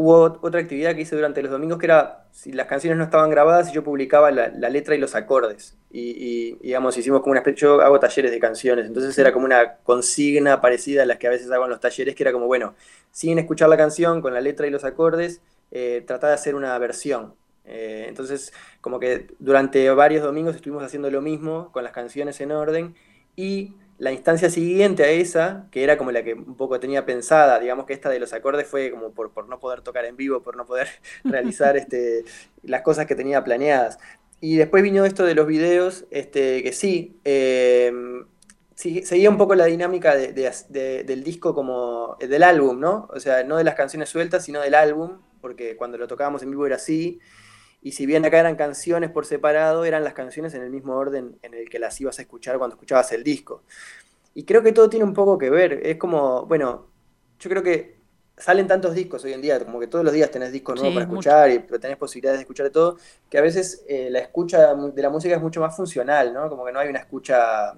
hubo 0.00 0.38
otra 0.40 0.60
actividad 0.60 0.94
que 0.94 1.02
hice 1.02 1.14
durante 1.14 1.42
los 1.42 1.50
domingos 1.50 1.78
que 1.78 1.84
era, 1.84 2.24
si 2.32 2.52
las 2.52 2.66
canciones 2.66 2.96
no 2.96 3.04
estaban 3.04 3.28
grabadas, 3.28 3.70
yo 3.70 3.84
publicaba 3.84 4.30
la, 4.30 4.48
letra 4.70 4.94
y 4.94 4.98
los 4.98 5.14
acordes. 5.14 5.76
Y, 5.90 6.54
digamos, 6.62 6.96
hicimos 6.96 7.20
como 7.20 7.32
una 7.32 7.40
especie, 7.40 7.60
yo 7.60 7.82
hago 7.82 8.00
talleres 8.00 8.30
de 8.30 8.38
canciones, 8.38 8.86
entonces 8.86 9.18
era 9.18 9.30
como 9.30 9.44
una 9.44 9.76
consigna 9.82 10.62
parecida 10.62 11.02
a 11.02 11.06
las 11.06 11.18
que 11.18 11.26
a 11.26 11.30
veces 11.30 11.50
hago 11.50 11.64
en 11.64 11.70
los 11.70 11.80
talleres, 11.80 12.14
que 12.14 12.22
era 12.22 12.32
como, 12.32 12.46
bueno, 12.46 12.74
sin 13.12 13.38
escuchar 13.38 13.68
la 13.68 13.76
canción, 13.76 14.22
con 14.22 14.32
la 14.32 14.40
letra 14.40 14.66
y 14.66 14.70
los 14.70 14.84
acordes, 14.84 15.42
eh, 15.70 16.02
tratar 16.06 16.30
de 16.30 16.34
hacer 16.34 16.54
una 16.54 16.78
versión. 16.78 17.34
Eh, 17.66 18.06
entonces, 18.08 18.54
como 18.80 19.00
que 19.00 19.26
durante 19.38 19.90
varios 19.90 20.22
domingos 20.22 20.56
estuvimos 20.56 20.82
haciendo 20.82 21.10
lo 21.10 21.20
mismo, 21.20 21.70
con 21.72 21.84
las 21.84 21.92
canciones 21.92 22.40
en 22.40 22.52
orden, 22.52 22.94
y 23.36 23.74
la 24.00 24.12
instancia 24.12 24.48
siguiente 24.48 25.04
a 25.04 25.10
esa, 25.10 25.66
que 25.70 25.84
era 25.84 25.98
como 25.98 26.10
la 26.10 26.24
que 26.24 26.32
un 26.32 26.56
poco 26.56 26.80
tenía 26.80 27.04
pensada, 27.04 27.60
digamos 27.60 27.84
que 27.84 27.92
esta 27.92 28.08
de 28.08 28.18
los 28.18 28.32
acordes 28.32 28.66
fue 28.66 28.90
como 28.90 29.12
por, 29.12 29.30
por 29.30 29.46
no 29.46 29.60
poder 29.60 29.82
tocar 29.82 30.06
en 30.06 30.16
vivo, 30.16 30.42
por 30.42 30.56
no 30.56 30.64
poder 30.64 30.88
realizar 31.24 31.76
este, 31.76 32.24
las 32.62 32.80
cosas 32.80 33.04
que 33.04 33.14
tenía 33.14 33.44
planeadas. 33.44 33.98
Y 34.40 34.56
después 34.56 34.82
vino 34.82 35.04
esto 35.04 35.26
de 35.26 35.34
los 35.34 35.46
videos, 35.46 36.06
este, 36.10 36.62
que 36.62 36.72
sí, 36.72 37.20
em, 37.24 38.24
seguía 38.74 39.28
un 39.28 39.36
poco 39.36 39.54
la 39.54 39.66
dinámica 39.66 40.16
del 40.16 41.22
disco 41.22 41.54
como 41.54 42.16
del 42.20 42.42
álbum, 42.42 42.80
¿no? 42.80 43.06
O 43.12 43.20
sea, 43.20 43.44
no 43.44 43.58
de 43.58 43.64
las 43.64 43.74
canciones 43.74 44.08
sueltas, 44.08 44.46
sino 44.46 44.62
del 44.62 44.76
álbum, 44.76 45.18
porque 45.42 45.76
cuando 45.76 45.98
lo 45.98 46.08
tocábamos 46.08 46.42
en 46.42 46.50
vivo 46.50 46.64
era 46.64 46.76
así. 46.76 47.20
Y 47.82 47.92
si 47.92 48.06
bien 48.06 48.24
acá 48.24 48.40
eran 48.40 48.56
canciones 48.56 49.10
por 49.10 49.24
separado, 49.24 49.84
eran 49.84 50.04
las 50.04 50.12
canciones 50.12 50.54
en 50.54 50.62
el 50.62 50.70
mismo 50.70 50.94
orden 50.94 51.38
en 51.42 51.54
el 51.54 51.68
que 51.68 51.78
las 51.78 51.98
ibas 52.00 52.18
a 52.18 52.22
escuchar 52.22 52.58
cuando 52.58 52.74
escuchabas 52.74 53.10
el 53.12 53.24
disco. 53.24 53.62
Y 54.34 54.44
creo 54.44 54.62
que 54.62 54.72
todo 54.72 54.90
tiene 54.90 55.04
un 55.04 55.14
poco 55.14 55.38
que 55.38 55.50
ver. 55.50 55.80
Es 55.86 55.96
como, 55.96 56.46
bueno, 56.46 56.86
yo 57.38 57.50
creo 57.50 57.62
que 57.62 58.00
salen 58.36 58.66
tantos 58.66 58.94
discos 58.94 59.24
hoy 59.24 59.32
en 59.32 59.42
día, 59.42 59.62
como 59.64 59.78
que 59.80 59.86
todos 59.86 60.04
los 60.04 60.14
días 60.14 60.30
tenés 60.30 60.52
discos 60.52 60.76
nuevos 60.76 60.94
para 60.94 61.06
escuchar 61.06 61.50
y 61.50 61.58
tenés 61.78 61.96
posibilidades 61.96 62.38
de 62.38 62.42
escuchar 62.42 62.64
de 62.64 62.70
todo, 62.70 62.96
que 63.28 63.38
a 63.38 63.42
veces 63.42 63.84
eh, 63.88 64.08
la 64.10 64.20
escucha 64.20 64.74
de 64.74 65.02
la 65.02 65.10
música 65.10 65.34
es 65.34 65.42
mucho 65.42 65.60
más 65.60 65.76
funcional, 65.76 66.32
¿no? 66.32 66.48
Como 66.48 66.64
que 66.64 66.72
no 66.72 66.78
hay 66.78 66.88
una 66.88 67.00
escucha 67.00 67.74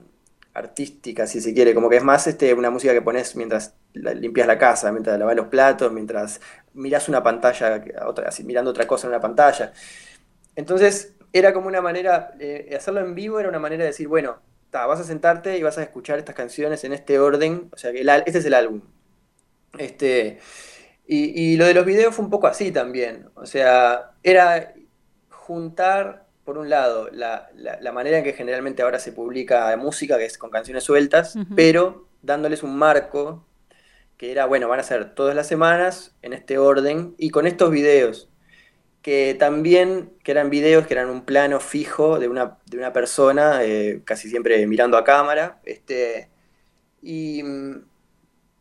artística, 0.55 1.27
si 1.27 1.41
se 1.41 1.55
quiere, 1.55 1.75
como 1.75 1.89
que 1.89 1.97
es 1.97 2.05
más 2.05 2.27
este, 2.27 2.53
una 2.55 2.71
música 2.71 2.93
que 2.93 3.03
pones 3.03 3.35
mientras 3.37 3.75
limpias 3.95 4.47
la 4.47 4.59
casa, 4.59 4.93
mientras 4.93 5.19
lavas 5.19 5.37
los 5.37 5.47
platos, 5.47 5.93
mientras 5.93 6.41
miras 6.75 7.09
una 7.09 7.23
pantalla, 7.23 7.85
otra, 8.07 8.29
así, 8.29 8.45
mirando 8.45 8.71
otra 8.71 8.87
cosa 8.87 9.07
en 9.07 9.13
una 9.13 9.21
pantalla. 9.21 9.73
Entonces, 10.57 11.15
era 11.33 11.53
como 11.55 11.69
una 11.69 11.81
manera, 11.81 12.35
eh, 12.39 12.75
hacerlo 12.77 13.01
en 13.01 13.15
vivo 13.15 13.41
era 13.41 13.49
una 13.49 13.59
manera 13.59 13.85
de 13.85 13.91
decir, 13.91 14.09
bueno, 14.09 14.41
vas 14.71 15.01
a 15.01 15.05
sentarte 15.05 15.57
y 15.59 15.63
vas 15.63 15.79
a 15.79 15.83
escuchar 15.83 16.19
estas 16.19 16.35
canciones 16.35 16.85
en 16.85 16.93
este 16.93 17.19
orden, 17.19 17.69
o 17.73 17.77
sea, 17.77 17.93
que 17.93 18.01
este 18.27 18.39
es 18.39 18.45
el 18.45 18.55
álbum. 18.55 18.83
Este, 19.79 20.39
y, 21.07 21.53
y 21.53 21.57
lo 21.57 21.65
de 21.65 21.75
los 21.75 21.87
videos 21.87 22.15
fue 22.15 22.25
un 22.25 22.31
poco 22.31 22.47
así 22.47 22.73
también, 22.73 23.29
o 23.35 23.47
sea, 23.47 24.13
era 24.23 24.75
juntar 25.31 26.27
por 26.53 26.61
un 26.61 26.69
lado, 26.69 27.09
la, 27.13 27.49
manera 27.95 28.19
en 28.19 28.25
que 28.25 28.35
generalmente 28.35 28.83
ahora 28.83 28.99
se 28.99 29.13
publica 29.13 29.75
música, 29.79 30.19
que 30.19 30.27
es 30.27 30.37
con 30.37 30.51
canciones 30.51 30.85
sueltas, 30.85 31.39
pero 31.57 32.07
dándoles 32.21 32.63
un 32.63 32.77
marco 32.77 33.47
que 34.19 34.31
era, 34.33 34.45
bueno, 34.45 34.69
van 34.69 34.81
a 34.81 34.83
ser 34.83 35.15
todas 35.15 35.35
las 35.35 35.47
semanas 35.49 36.15
en 36.21 36.35
este 36.35 36.59
orden 36.59 37.15
y 37.19 37.31
con 37.31 37.47
estos 37.47 37.71
videos. 37.71 38.29
que 39.03 39.37
también, 39.39 40.13
que 40.25 40.33
eran 40.33 40.51
videos, 40.51 40.87
que 40.87 40.95
eran 40.95 41.11
un 41.11 41.25
plano 41.25 41.61
fijo 41.61 42.19
de 42.21 42.29
una, 42.29 42.59
de 42.67 42.79
una 42.79 42.93
persona, 42.93 43.65
eh, 43.65 44.03
casi 44.05 44.29
siempre 44.31 44.67
mirando 44.67 44.97
a 44.99 45.05
cámara, 45.05 45.61
este, 45.65 46.31
y, 47.03 47.43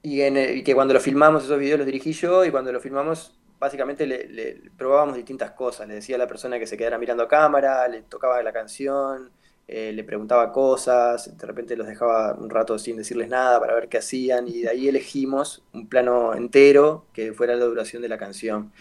y, 0.02 0.22
en 0.22 0.38
el- 0.38 0.58
y 0.58 0.64
que 0.64 0.74
cuando 0.76 0.94
lo 0.94 1.00
filmamos, 1.00 1.44
esos 1.44 1.60
videos 1.60 1.80
los 1.80 1.86
dirigí 1.86 2.14
yo, 2.14 2.46
y 2.46 2.52
cuando 2.52 2.72
lo 2.72 2.80
filmamos, 2.80 3.38
básicamente 3.62 4.08
le, 4.08 4.72
probábamos 4.76 5.16
distintas 5.16 5.52
cosas, 5.52 5.88
le 5.88 5.94
decía 5.94 6.16
a 6.16 6.20
la 6.20 6.26
persona 6.26 6.58
que 6.58 6.66
se 6.66 6.76
quedara 6.76 6.98
mirando 6.98 7.22
a 7.22 7.28
cámara, 7.28 7.88
le 7.88 8.02
tocaba 8.02 8.42
la 8.42 8.52
canción, 8.52 9.30
eh, 9.68 9.94
le 9.94 10.04
preguntaba 10.04 10.52
cosas, 10.52 11.38
de 11.38 11.46
repente 11.46 11.76
los 11.76 11.86
dejaba 11.86 12.34
un 12.34 12.50
rato 12.50 12.80
sin 12.80 12.98
decirles 12.98 13.30
nada 13.30 13.60
para 13.60 13.76
ver 13.76 13.88
qué 13.88 14.00
hacían, 14.00 14.48
y 14.48 14.64
de 14.64 14.70
ahí 14.70 14.88
elegimos 14.88 15.64
un 15.74 15.88
plano 15.88 16.34
entero 16.34 17.06
que 17.14 17.34
fuera 17.34 17.56
la 17.56 17.66
duración 17.66 18.02
de 18.02 18.10
la 18.10 18.18
canción. 18.18 18.74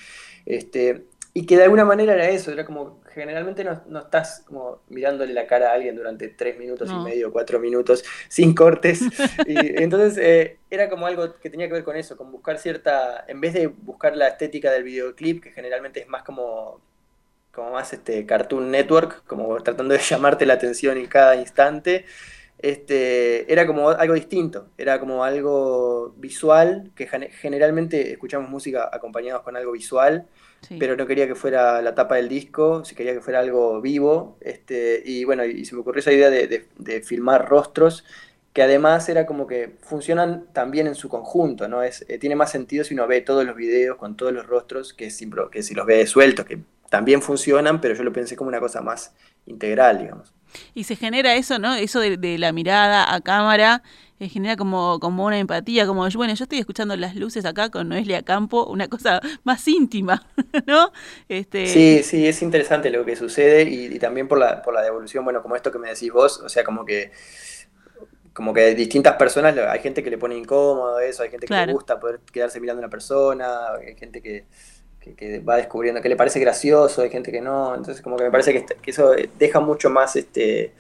Este, 0.47 1.05
y 1.33 1.47
que 1.47 1.57
de 1.57 1.65
alguna 1.65 1.85
manera 1.85 2.15
era 2.15 2.29
eso, 2.29 2.51
era 2.53 2.65
como, 2.65 3.03
generalmente 3.15 3.63
no, 3.65 3.83
no 3.87 4.01
estás 4.01 4.43
como 4.47 4.83
mirándole 4.89 5.33
la 5.33 5.47
cara 5.47 5.71
a 5.71 5.75
alguien 5.75 5.95
durante 5.97 6.29
tres 6.29 6.59
minutos 6.59 6.93
No. 6.93 6.95
y 6.95 6.99
medio, 7.01 7.33
cuatro 7.33 7.61
minutos, 7.61 8.05
sin 8.29 8.55
cortes. 8.55 9.09
Y 9.45 9.81
entonces 9.83 10.19
eh, 10.19 10.59
era 10.71 10.89
como 10.91 11.07
algo 11.07 11.39
que 11.39 11.51
tenía 11.51 11.69
que 11.69 11.75
ver 11.75 11.85
con 11.85 11.97
eso, 11.97 12.17
con 12.17 12.33
buscar 12.33 12.59
cierta, 12.59 13.25
en 13.29 13.41
vez 13.41 13.55
de 13.55 13.69
buscar 13.69 14.17
la 14.17 14.29
estética 14.29 14.73
del 14.73 14.83
videoclip, 14.85 15.43
que 15.43 15.53
generalmente 15.53 16.01
es 16.01 16.09
más 16.09 16.25
como, 16.25 16.81
como 17.53 17.73
más 17.73 17.93
este 17.93 18.25
Cartoon 18.27 18.71
Network, 18.71 19.25
como 19.27 19.57
tratando 19.63 19.95
de 19.95 20.01
llamarte 20.09 20.47
la 20.47 20.55
atención 20.55 20.97
en 20.99 21.07
cada 21.07 21.37
instante, 21.37 22.05
este, 22.59 23.51
era 23.53 23.67
como 23.67 23.89
algo 23.91 24.15
distinto, 24.15 24.69
era 24.79 25.01
como 25.01 25.25
algo 25.25 26.15
visual, 26.19 26.93
que 26.95 27.07
gene- 27.09 27.31
generalmente 27.31 28.13
escuchamos 28.13 28.51
música 28.51 28.89
acompañados 28.93 29.43
con 29.43 29.57
algo 29.57 29.73
visual, 29.73 30.29
Sí. 30.61 30.79
pero 30.79 30.97
no 30.97 31.07
quería 31.07 31.27
que 31.27 31.35
fuera 31.35 31.83
la 31.83 31.95
tapa 31.95 32.17
del 32.17 32.29
disco, 32.29 32.85
si 32.85 32.95
quería 32.95 33.13
que 33.15 33.21
fuera 33.21 33.41
algo 33.41 33.81
vivo, 33.81 34.37
este, 34.41 35.03
y 35.05 35.25
bueno, 35.25 35.45
y 35.45 35.65
se 35.65 35.75
me 35.75 35.81
ocurrió 35.83 36.01
esa 36.01 36.13
idea 36.13 36.31
de, 36.31 36.47
de- 36.49 36.67
de 36.79 37.03
filmar 37.03 37.49
rostros, 37.49 38.05
que 38.53 38.63
además 38.63 39.09
era 39.09 39.27
como 39.27 39.47
que 39.47 39.77
funcionan 39.83 40.47
también 40.53 40.87
en 40.87 40.95
su 40.97 41.09
conjunto, 41.09 41.69
¿no? 41.69 41.83
Es, 41.83 42.05
eh, 42.09 42.19
tiene 42.19 42.35
más 42.37 42.51
sentido 42.51 42.85
si 42.85 42.95
uno 42.95 43.07
ve 43.07 43.21
todos 43.21 43.45
los 43.45 43.55
videos 43.57 43.97
con 43.97 44.17
todos 44.17 44.33
los 44.33 44.47
rostros 44.47 44.93
que 44.93 45.11
si, 45.11 45.31
que 45.53 45.63
si 45.63 45.75
los 45.75 45.87
ve 45.87 46.07
sueltos, 46.07 46.47
que 46.47 46.59
también 46.89 47.23
funcionan, 47.23 47.81
pero 47.81 47.95
yo 47.95 48.03
lo 48.03 48.13
pensé 48.13 48.35
como 48.37 48.49
una 48.49 48.59
cosa 48.61 48.81
más 48.81 49.15
integral, 49.47 49.99
digamos. 49.99 50.35
Y 50.75 50.85
se 50.85 50.97
genera 50.97 51.35
eso, 51.37 51.59
¿no? 51.59 51.75
Eso 51.75 52.01
de, 52.01 52.17
de 52.17 52.39
la 52.39 52.53
mirada 52.53 53.15
a 53.15 53.21
cámara, 53.21 53.83
eh, 54.21 54.29
genera 54.29 54.57
como, 54.57 55.01
como 55.01 55.27
una 55.27 55.39
empatía, 55.41 55.87
como, 55.87 56.09
bueno, 56.17 56.35
yo 56.35 56.45
estoy 56.45 56.61
escuchando 56.61 56.97
las 56.97 57.17
luces 57.17 57.45
acá 57.47 57.71
con 57.71 57.89
Noelia 57.91 58.23
Campo, 58.23 58.67
una 58.67 58.89
cosa 58.89 59.21
más 59.45 59.67
íntima, 59.69 60.27
¿no? 60.67 60.93
Este, 61.29 61.61
Sí, 61.63 62.03
sí, 62.03 62.27
es 62.27 62.41
interesante 62.43 62.91
lo 62.91 63.05
que 63.05 63.17
sucede 63.17 63.63
y, 63.65 63.85
y 63.95 63.99
también 63.99 64.27
por 64.29 64.39
la, 64.39 64.63
por 64.63 64.73
la 64.75 64.81
devolución, 64.83 65.25
bueno, 65.25 65.43
como 65.43 65.57
esto 65.57 65.71
que 65.71 65.79
me 65.79 65.91
decís 65.91 66.11
vos, 66.13 66.41
o 66.41 66.49
sea, 66.49 66.65
como 66.65 66.85
que 66.87 67.13
como 68.33 68.55
que 68.55 68.75
distintas 68.75 69.17
personas, 69.17 69.57
hay 69.59 69.81
gente 69.81 70.03
que 70.03 70.11
le 70.11 70.19
pone 70.19 70.37
incómodo 70.37 71.01
eso, 71.01 71.23
hay 71.23 71.31
gente 71.31 71.49
que 71.49 71.55
Claro. 71.55 71.67
le 71.67 71.67
gusta 71.73 71.99
poder 71.99 72.21
quedarse 72.33 72.61
mirando 72.61 72.81
a 72.81 72.85
una 72.87 72.91
persona, 72.91 73.75
hay 73.75 73.97
gente 73.97 74.23
que, 74.23 74.47
que- 75.01 75.15
que 75.15 75.41
va 75.41 75.57
descubriendo 75.57 76.01
que 76.01 76.09
le 76.09 76.17
parece 76.17 76.39
gracioso, 76.41 77.03
hay 77.03 77.11
gente 77.11 77.33
que 77.33 77.41
no, 77.41 77.75
entonces 77.75 78.03
como 78.03 78.17
que 78.17 78.25
me 78.25 78.31
parece 78.31 78.53
que, 78.53 78.65
que 78.81 78.91
eso 78.93 79.13
deja 79.39 79.61
mucho 79.61 79.91
más, 79.91 80.15
este, 80.17 80.75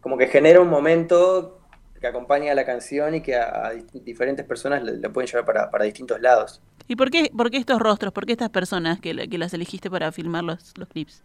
como 0.00 0.16
que 0.18 0.28
genera 0.28 0.60
un 0.60 0.68
momento 0.68 1.57
que 2.00 2.06
acompaña 2.06 2.52
a 2.52 2.54
la 2.54 2.64
canción 2.66 3.14
y 3.14 3.20
que 3.22 3.36
a, 3.36 3.72
diferentes 3.92 4.44
personas 4.46 4.82
le 4.82 5.08
pueden 5.10 5.28
llevar 5.28 5.44
para, 5.44 5.70
para 5.70 5.84
distintos 5.84 6.20
lados. 6.20 6.60
¿Y 6.88 6.96
por 6.96 7.10
qué, 7.10 7.30
por 7.36 7.50
qué 7.50 7.58
estos 7.58 7.78
rostros? 7.80 8.12
¿Por 8.12 8.26
qué 8.26 8.32
estas 8.32 8.50
personas 8.50 9.00
que, 9.00 9.14
la- 9.14 9.26
que 9.26 9.38
las 9.38 9.52
elegiste 9.54 9.90
para 9.90 10.10
filmar 10.12 10.44
los, 10.44 10.76
los 10.78 10.88
clips? 10.88 11.22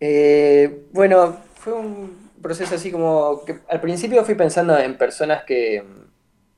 Eh, 0.00 0.86
bueno, 0.92 1.36
fue 1.54 1.74
un 1.74 2.30
proceso 2.42 2.74
así 2.74 2.90
como 2.90 3.44
que 3.44 3.58
al 3.68 3.80
principio 3.80 4.24
fui 4.24 4.34
pensando 4.34 4.78
en 4.78 4.96
personas 4.96 5.44
que, 5.44 5.84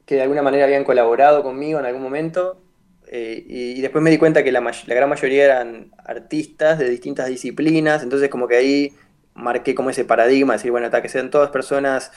que 0.07 0.15
de 0.17 0.23
alguna 0.23 0.43
manera 0.43 0.65
habían 0.65 0.85
colaborado 0.85 1.43
conmigo 1.43 1.81
en 1.81 1.87
algún 1.87 2.03
momento 2.03 2.63
eh, 3.09 3.45
y, 3.47 3.73
y 3.79 3.81
después 3.83 4.03
me 4.03 4.11
di 4.11 4.19
cuenta 4.19 4.45
que 4.45 4.53
la, 4.53 4.61
la 4.61 4.95
gran 4.95 5.09
mayoría 5.09 5.45
eran 5.45 5.91
artistas 6.05 6.79
de 6.79 6.89
distintas 6.89 7.27
disciplinas, 7.29 8.03
entonces 8.03 8.29
como 8.31 8.47
que 8.49 8.57
ahí 8.57 8.93
marqué 9.35 9.75
como 9.75 9.91
ese 9.91 10.05
paradigma, 10.05 10.53
decir, 10.55 10.71
bueno, 10.71 10.87
hasta 10.87 11.03
que 11.03 11.09
sean 11.09 11.31
todas 11.31 11.51
personas 11.51 12.13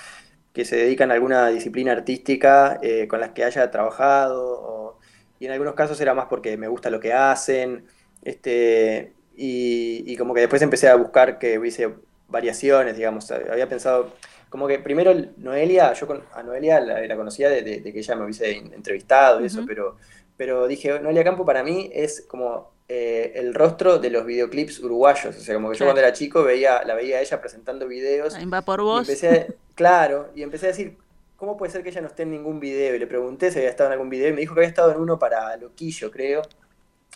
que 0.55 0.65
se 0.65 0.77
dedican 0.77 1.11
a 1.11 1.15
alguna 1.15 1.49
disciplina 1.49 1.93
artística 1.93 2.79
eh, 2.83 3.07
con 3.09 3.21
las 3.21 3.31
que 3.31 3.45
haya 3.45 3.71
trabajado, 3.71 4.41
o- 4.61 4.99
y 5.39 5.45
en 5.47 5.51
algunos 5.53 5.75
casos 5.75 6.01
era 6.01 6.15
más 6.15 6.27
porque 6.27 6.57
me 6.57 6.69
gusta 6.69 6.89
lo 6.89 6.99
que 7.01 7.13
hacen, 7.13 7.87
este, 8.23 9.17
y, 9.35 10.03
y 10.11 10.17
como 10.17 10.33
que 10.33 10.41
después 10.41 10.61
empecé 10.63 10.89
a 10.89 10.95
buscar 10.95 11.39
que 11.39 11.59
hubiese 11.59 11.93
variaciones, 12.27 12.95
digamos, 12.97 13.29
había 13.31 13.69
pensado, 13.69 14.15
como 14.49 14.67
que 14.67 14.79
primero 14.79 15.13
Noelia, 15.37 15.93
yo 15.93 16.07
con, 16.07 16.23
a 16.33 16.43
Noelia 16.43 16.79
la, 16.79 17.01
la 17.05 17.15
conocía 17.17 17.49
de, 17.49 17.61
de- 17.61 17.81
de 17.81 17.93
que 17.93 17.99
ella 17.99 18.15
me 18.15 18.23
hubiese 18.25 18.51
entrevistado 18.57 19.41
y 19.41 19.45
eso, 19.47 19.65
pero, 19.65 19.97
pero 20.37 20.67
dije, 20.67 20.99
Noelia 20.99 21.23
Campo 21.23 21.45
para 21.45 21.63
mí 21.63 21.89
es 21.93 22.21
como 22.27 22.73
eh, 22.87 23.33
el 23.35 23.53
rostro 23.53 23.99
de 23.99 24.09
los 24.09 24.25
videoclips 24.25 24.79
uruguayos, 24.79 25.35
o 25.35 25.39
sea, 25.39 25.55
como 25.55 25.69
que 25.71 25.77
yo 25.77 25.85
cuando 25.85 26.01
era 26.01 26.13
chico 26.13 26.43
veía, 26.43 26.83
la 26.83 26.95
veía 26.95 27.17
a 27.17 27.21
ella 27.21 27.41
presentando 27.41 27.87
videos 27.87 28.35
Ahí 28.35 28.45
Va 28.45 28.61
por 28.61 28.81
y 28.81 28.97
vos. 28.97 29.07
empecé 29.07 29.57
claro, 29.75 30.31
y 30.35 30.41
empecé 30.41 30.65
a 30.65 30.69
decir, 30.69 30.97
¿cómo 31.35 31.57
puede 31.57 31.71
ser 31.71 31.83
que 31.83 31.89
ella 31.89 32.01
no 32.01 32.07
esté 32.07 32.23
en 32.23 32.31
ningún 32.31 32.59
video? 32.59 32.95
Y 32.95 32.99
le 32.99 33.07
pregunté 33.07 33.51
si 33.51 33.59
había 33.59 33.69
estado 33.69 33.89
en 33.89 33.93
algún 33.93 34.09
video 34.09 34.29
y 34.29 34.33
me 34.33 34.41
dijo 34.41 34.55
que 34.55 34.61
había 34.61 34.69
estado 34.69 34.91
en 34.91 34.99
uno 34.99 35.19
para 35.19 35.55
Loquillo, 35.57 36.09
creo. 36.11 36.41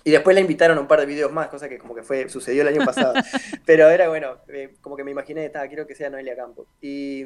Y 0.04 0.12
después 0.12 0.34
la 0.34 0.40
invitaron 0.40 0.78
a 0.78 0.82
un 0.82 0.88
par 0.88 1.00
de 1.00 1.06
videos 1.06 1.32
más, 1.32 1.50
cosa 1.50 1.68
que 1.68 1.78
como 1.78 1.94
que 1.94 2.04
fue, 2.04 2.30
sucedió 2.30 2.62
el 2.62 2.70
año 2.70 2.86
pasado. 2.86 3.14
Pero 3.66 3.90
era 3.90 4.08
bueno, 4.08 4.38
eh, 4.48 4.76
como 4.82 4.96
que 4.96 5.04
me 5.04 5.12
imaginé, 5.12 5.46
estaba, 5.46 5.68
quiero 5.68 5.86
que 5.86 5.96
sea 5.96 6.10
Noelia 6.10 6.36
Campo. 6.36 6.68
Y, 6.82 7.26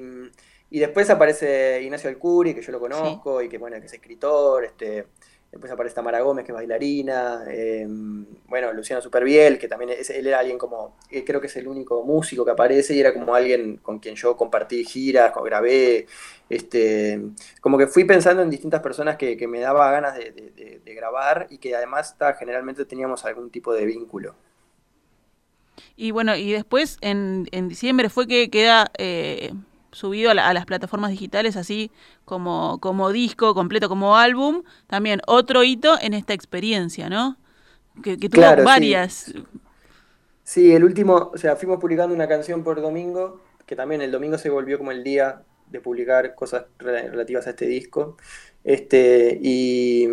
y 0.69 0.79
después 0.79 1.09
aparece 1.09 1.81
Ignacio 1.83 2.09
Alcuri, 2.09 2.55
que 2.55 2.61
yo 2.61 2.71
lo 2.71 2.79
conozco, 2.79 3.41
y 3.41 3.49
que 3.49 3.59
bueno, 3.59 3.79
que 3.79 3.85
es 3.85 3.93
escritor, 3.93 4.65
este, 4.65 5.05
después 5.53 5.71
aparece 5.71 5.93
Tamara 5.93 6.19
Gómez, 6.21 6.45
que 6.45 6.51
es 6.51 6.55
bailarina, 6.55 7.43
eh, 7.47 7.85
bueno, 8.47 8.73
Luciano 8.73 9.03
Superviel, 9.03 9.59
que 9.59 9.67
también 9.67 9.91
él 9.91 10.27
era 10.27 10.39
alguien 10.39 10.57
como, 10.57 10.97
creo 11.07 11.39
que 11.39 11.45
es 11.45 11.55
el 11.57 11.67
único 11.67 12.03
músico 12.03 12.43
que 12.43 12.49
aparece, 12.49 12.95
y 12.95 12.99
era 12.99 13.13
como 13.13 13.35
alguien 13.35 13.77
con 13.77 13.99
quien 13.99 14.15
yo 14.15 14.35
compartí 14.35 14.83
giras, 14.83 15.31
grabé, 15.43 16.07
este, 16.49 17.21
como 17.61 17.77
que 17.77 17.85
fui 17.85 18.03
pensando 18.03 18.41
en 18.41 18.49
distintas 18.49 18.81
personas 18.81 19.15
que, 19.15 19.47
me 19.47 19.59
daba 19.59 19.91
ganas 19.91 20.15
de, 20.15 20.81
grabar 20.95 21.45
y 21.51 21.59
que 21.59 21.75
además 21.75 22.17
ta, 22.17 22.33
generalmente 22.33 22.83
teníamos 22.85 23.23
algún 23.23 23.51
tipo 23.51 23.75
de 23.75 23.85
vínculo. 23.85 24.33
Y 25.95 26.09
bueno, 26.09 26.35
y 26.35 26.51
después 26.51 26.97
en, 27.01 27.47
en 27.51 27.69
diciembre 27.69 28.09
fue 28.09 28.25
que 28.25 28.49
queda 28.49 28.91
eh, 28.97 29.53
subido 29.93 30.31
a, 30.31 30.35
la- 30.35 30.47
a 30.49 30.53
las 30.55 30.65
plataformas 30.67 31.11
digitales, 31.11 31.55
así 31.57 31.91
como, 32.25 32.79
como 32.81 33.11
disco 33.11 33.55
completo, 33.55 33.89
como 33.89 34.17
álbum. 34.17 34.63
También 34.87 35.21
otro 35.27 35.63
hito 35.63 35.97
en 36.01 36.13
esta 36.15 36.33
experiencia, 36.33 37.09
¿no? 37.09 37.37
Que, 38.03 38.17
que 38.19 38.29
tuvo 38.29 38.53
Claro, 38.53 38.63
varias. 38.63 39.33
Sí, 40.43 40.73
el 40.73 40.83
último, 40.83 41.31
o 41.33 41.37
sea, 41.37 41.55
fuimos 41.55 41.79
publicando 41.79 42.13
una 42.13 42.27
canción 42.27 42.63
por 42.63 42.81
domingo, 42.81 43.41
que 43.65 43.75
también 43.75 44.01
el 44.01 44.11
domingo 44.11 44.37
se 44.37 44.49
volvió 44.49 44.77
como 44.77 44.91
el 44.91 45.03
día 45.03 45.41
de 45.67 45.79
publicar 45.79 46.35
cosas 46.35 46.65
re- 46.79 47.09
relativas 47.09 47.47
a 47.47 47.51
este 47.51 47.65
disco. 47.65 48.17
Este, 48.63 49.39
y, 49.41 50.07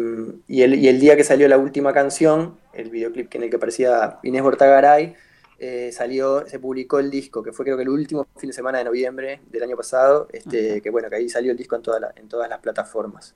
y 0.47 0.63
el, 0.63 0.75
y 0.77 0.89
el 0.89 1.01
día 1.01 1.17
que 1.17 1.25
salió 1.25 1.49
la 1.49 1.59
última 1.59 1.93
canción, 1.93 2.59
el 2.73 2.91
videoclip 2.91 3.35
en 3.35 3.43
el 3.45 3.51
que 3.51 3.57
aparecía 3.57 4.19
Inés 4.23 4.43
Bortagaray, 4.43 5.17
eh, 5.61 5.93
salió, 5.93 6.47
se 6.47 6.59
publicó 6.59 6.99
el 6.99 7.11
disco, 7.11 7.43
que 7.43 7.52
fue 7.52 7.64
creo 7.67 7.76
que 7.76 7.83
el 7.85 7.90
último 7.90 8.26
fin 8.37 8.49
de 8.49 8.55
semana 8.55 8.79
de 8.79 8.85
noviembre 8.85 9.40
del 9.50 9.62
año 9.62 9.76
pasado, 9.76 10.26
este, 10.33 10.81
que 10.81 10.90
bueno, 10.90 11.09
que 11.11 11.17
ahí 11.17 11.29
salió 11.29 11.52
el 11.52 11.59
disco 11.59 11.76
en, 11.76 11.83
toda 11.83 12.00
la- 12.00 12.12
en 12.17 12.29
todas 12.29 12.49
las 12.49 12.59
plataformas. 12.61 13.35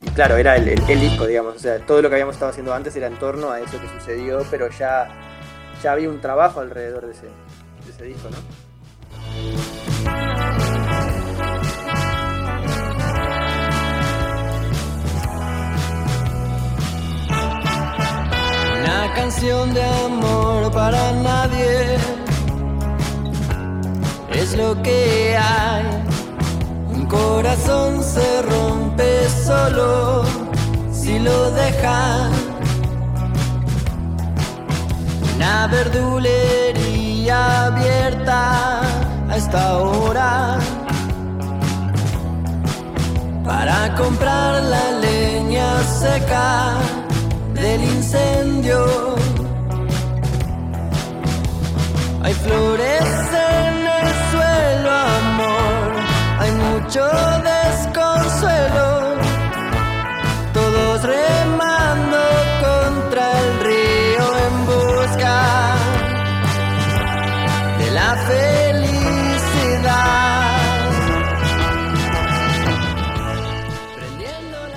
Y 0.00 0.10
claro, 0.10 0.36
era 0.36 0.56
el, 0.56 0.68
el- 0.68 0.82
el 0.90 1.00
disco, 1.00 1.26
digamos, 1.26 1.56
o 1.56 1.58
sea, 1.58 1.78
todo 1.86 2.02
lo 2.02 2.08
que 2.08 2.16
habíamos 2.16 2.34
estado 2.34 2.50
haciendo 2.50 2.74
antes 2.74 2.94
era 2.96 3.06
en 3.06 3.18
torno 3.18 3.50
a 3.50 3.60
eso 3.60 3.80
que 3.80 3.88
sucedió, 3.88 4.44
pero 4.50 4.68
ya, 4.70 5.08
ya 5.82 5.92
había 5.92 6.10
un 6.10 6.20
trabajo 6.20 6.60
alrededor 6.60 7.06
de 7.06 7.12
ese, 7.12 7.26
de 7.26 7.90
ese 7.90 8.04
disco, 8.04 8.28
¿no? 8.30 8.36
Canción 19.14 19.72
de 19.72 19.84
amor 19.84 20.70
para 20.72 21.12
nadie 21.12 21.96
es 24.32 24.56
lo 24.56 24.82
que 24.82 25.36
hay. 25.36 25.84
Un 26.92 27.06
corazón 27.06 28.02
se 28.02 28.42
rompe 28.42 29.28
solo 29.28 30.24
si 30.92 31.18
lo 31.18 31.50
dejan. 31.52 32.32
Una 35.36 35.66
verdulería 35.68 37.66
abierta 37.66 38.80
a 39.30 39.36
esta 39.36 39.78
hora 39.78 40.58
para 43.44 43.94
comprar 43.94 44.62
la 44.62 44.90
leña 45.00 45.82
seca 45.82 47.03
del 47.54 47.82
incendio. 47.82 49.14
Hay 52.22 52.34
flores 52.34 53.02
en 53.02 53.86
el 53.86 54.08
suelo, 54.30 54.90
amor. 54.90 55.92
Hay 56.38 56.50
mucho 56.52 57.02
desconsuelo. 57.52 59.14
Todos 60.52 61.02
remando 61.02 62.18
contra 62.64 63.24
el 63.40 63.60
río 63.60 64.26
en 64.46 64.54
busca 64.66 65.36
de 67.78 67.90
la 67.90 68.16
felicidad. 68.28 68.84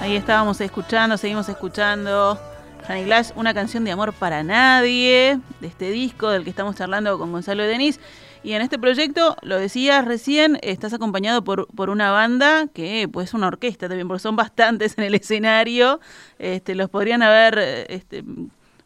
Ahí 0.01 0.15
estábamos 0.15 0.59
escuchando, 0.61 1.17
seguimos 1.17 1.49
escuchando. 1.49 2.39
Johnny 2.87 3.03
Glass, 3.03 3.33
una 3.35 3.53
canción 3.53 3.83
de 3.83 3.91
amor 3.91 4.13
para 4.13 4.43
nadie, 4.43 5.39
de 5.59 5.67
este 5.67 5.91
disco 5.91 6.29
del 6.29 6.45
que 6.45 6.49
estamos 6.49 6.77
charlando 6.77 7.19
con 7.19 7.33
Gonzalo 7.33 7.63
Denis. 7.63 7.99
Y 8.43 8.53
en 8.53 8.61
este 8.61 8.79
proyecto, 8.79 9.35
lo 9.41 9.59
decías 9.59 10.05
recién, 10.05 10.57
estás 10.61 10.93
acompañado 10.93 11.43
por, 11.43 11.67
por 11.67 11.89
una 11.89 12.11
banda 12.11 12.67
que 12.73 13.09
pues 13.11 13.33
una 13.33 13.47
orquesta 13.47 13.89
también, 13.89 14.07
porque 14.07 14.21
son 14.21 14.37
bastantes 14.37 14.97
en 14.97 15.03
el 15.03 15.15
escenario. 15.15 15.99
Este, 16.39 16.75
los 16.75 16.89
podrían 16.89 17.23
haber 17.23 17.59
este, 17.89 18.23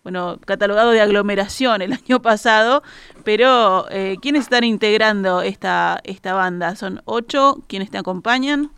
bueno, 0.03 0.39
catalogado 0.45 0.89
de 0.91 1.01
aglomeración 1.01 1.83
el 1.83 1.93
año 2.07 2.23
pasado, 2.23 2.81
pero 3.23 3.85
eh, 3.91 4.15
¿quiénes 4.19 4.43
están 4.43 4.63
integrando 4.63 5.43
esta, 5.43 5.99
esta 6.03 6.33
banda? 6.33 6.75
¿Son 6.75 7.03
ocho 7.05 7.61
quienes 7.67 7.91
te 7.91 7.99
acompañan? 7.99 8.71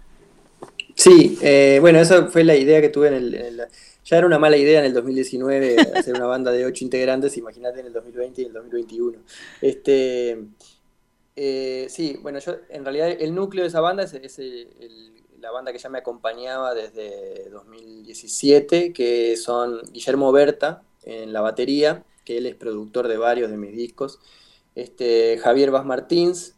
Sí, 0.95 1.39
eh, 1.41 1.77
bueno, 1.79 1.99
esa 1.99 2.27
fue 2.27 2.43
la 2.43 2.55
idea 2.55 2.81
que 2.81 2.89
tuve 2.89 3.07
en 3.07 3.13
el, 3.13 3.33
en 3.35 3.45
el 3.45 3.61
ya 4.05 4.17
era 4.17 4.27
una 4.27 4.39
mala 4.39 4.57
idea 4.57 4.79
en 4.79 4.85
el 4.85 4.93
2019 4.93 5.77
hacer 5.95 6.15
una 6.15 6.25
banda 6.25 6.51
de 6.51 6.65
ocho 6.65 6.83
integrantes, 6.83 7.37
imagínate 7.37 7.79
en 7.79 7.87
el 7.87 7.93
2020 7.93 8.41
y 8.41 8.45
el 8.45 8.53
2021. 8.53 9.19
Este, 9.61 10.45
eh, 11.35 11.87
sí, 11.89 12.19
bueno, 12.21 12.39
yo 12.39 12.55
en 12.69 12.83
realidad 12.83 13.09
el 13.09 13.33
núcleo 13.33 13.63
de 13.63 13.69
esa 13.69 13.81
banda 13.81 14.03
es, 14.03 14.39
la 15.39 15.51
banda 15.51 15.71
que 15.71 15.79
ya 15.79 15.89
me 15.89 15.97
acompañaba 15.97 16.73
desde 16.73 17.49
2017, 17.49 18.93
que 18.93 19.37
son 19.37 19.81
Guillermo 19.91 20.31
Berta 20.31 20.83
en 21.03 21.33
la 21.33 21.41
batería, 21.41 22.03
que 22.25 22.37
él 22.37 22.45
es 22.45 22.55
productor 22.55 23.07
de 23.07 23.17
varios 23.17 23.49
de 23.51 23.57
mis 23.57 23.73
discos, 23.73 24.19
este, 24.75 25.37
Javier 25.37 25.71
Vaz 25.71 25.85
Martins 25.85 26.55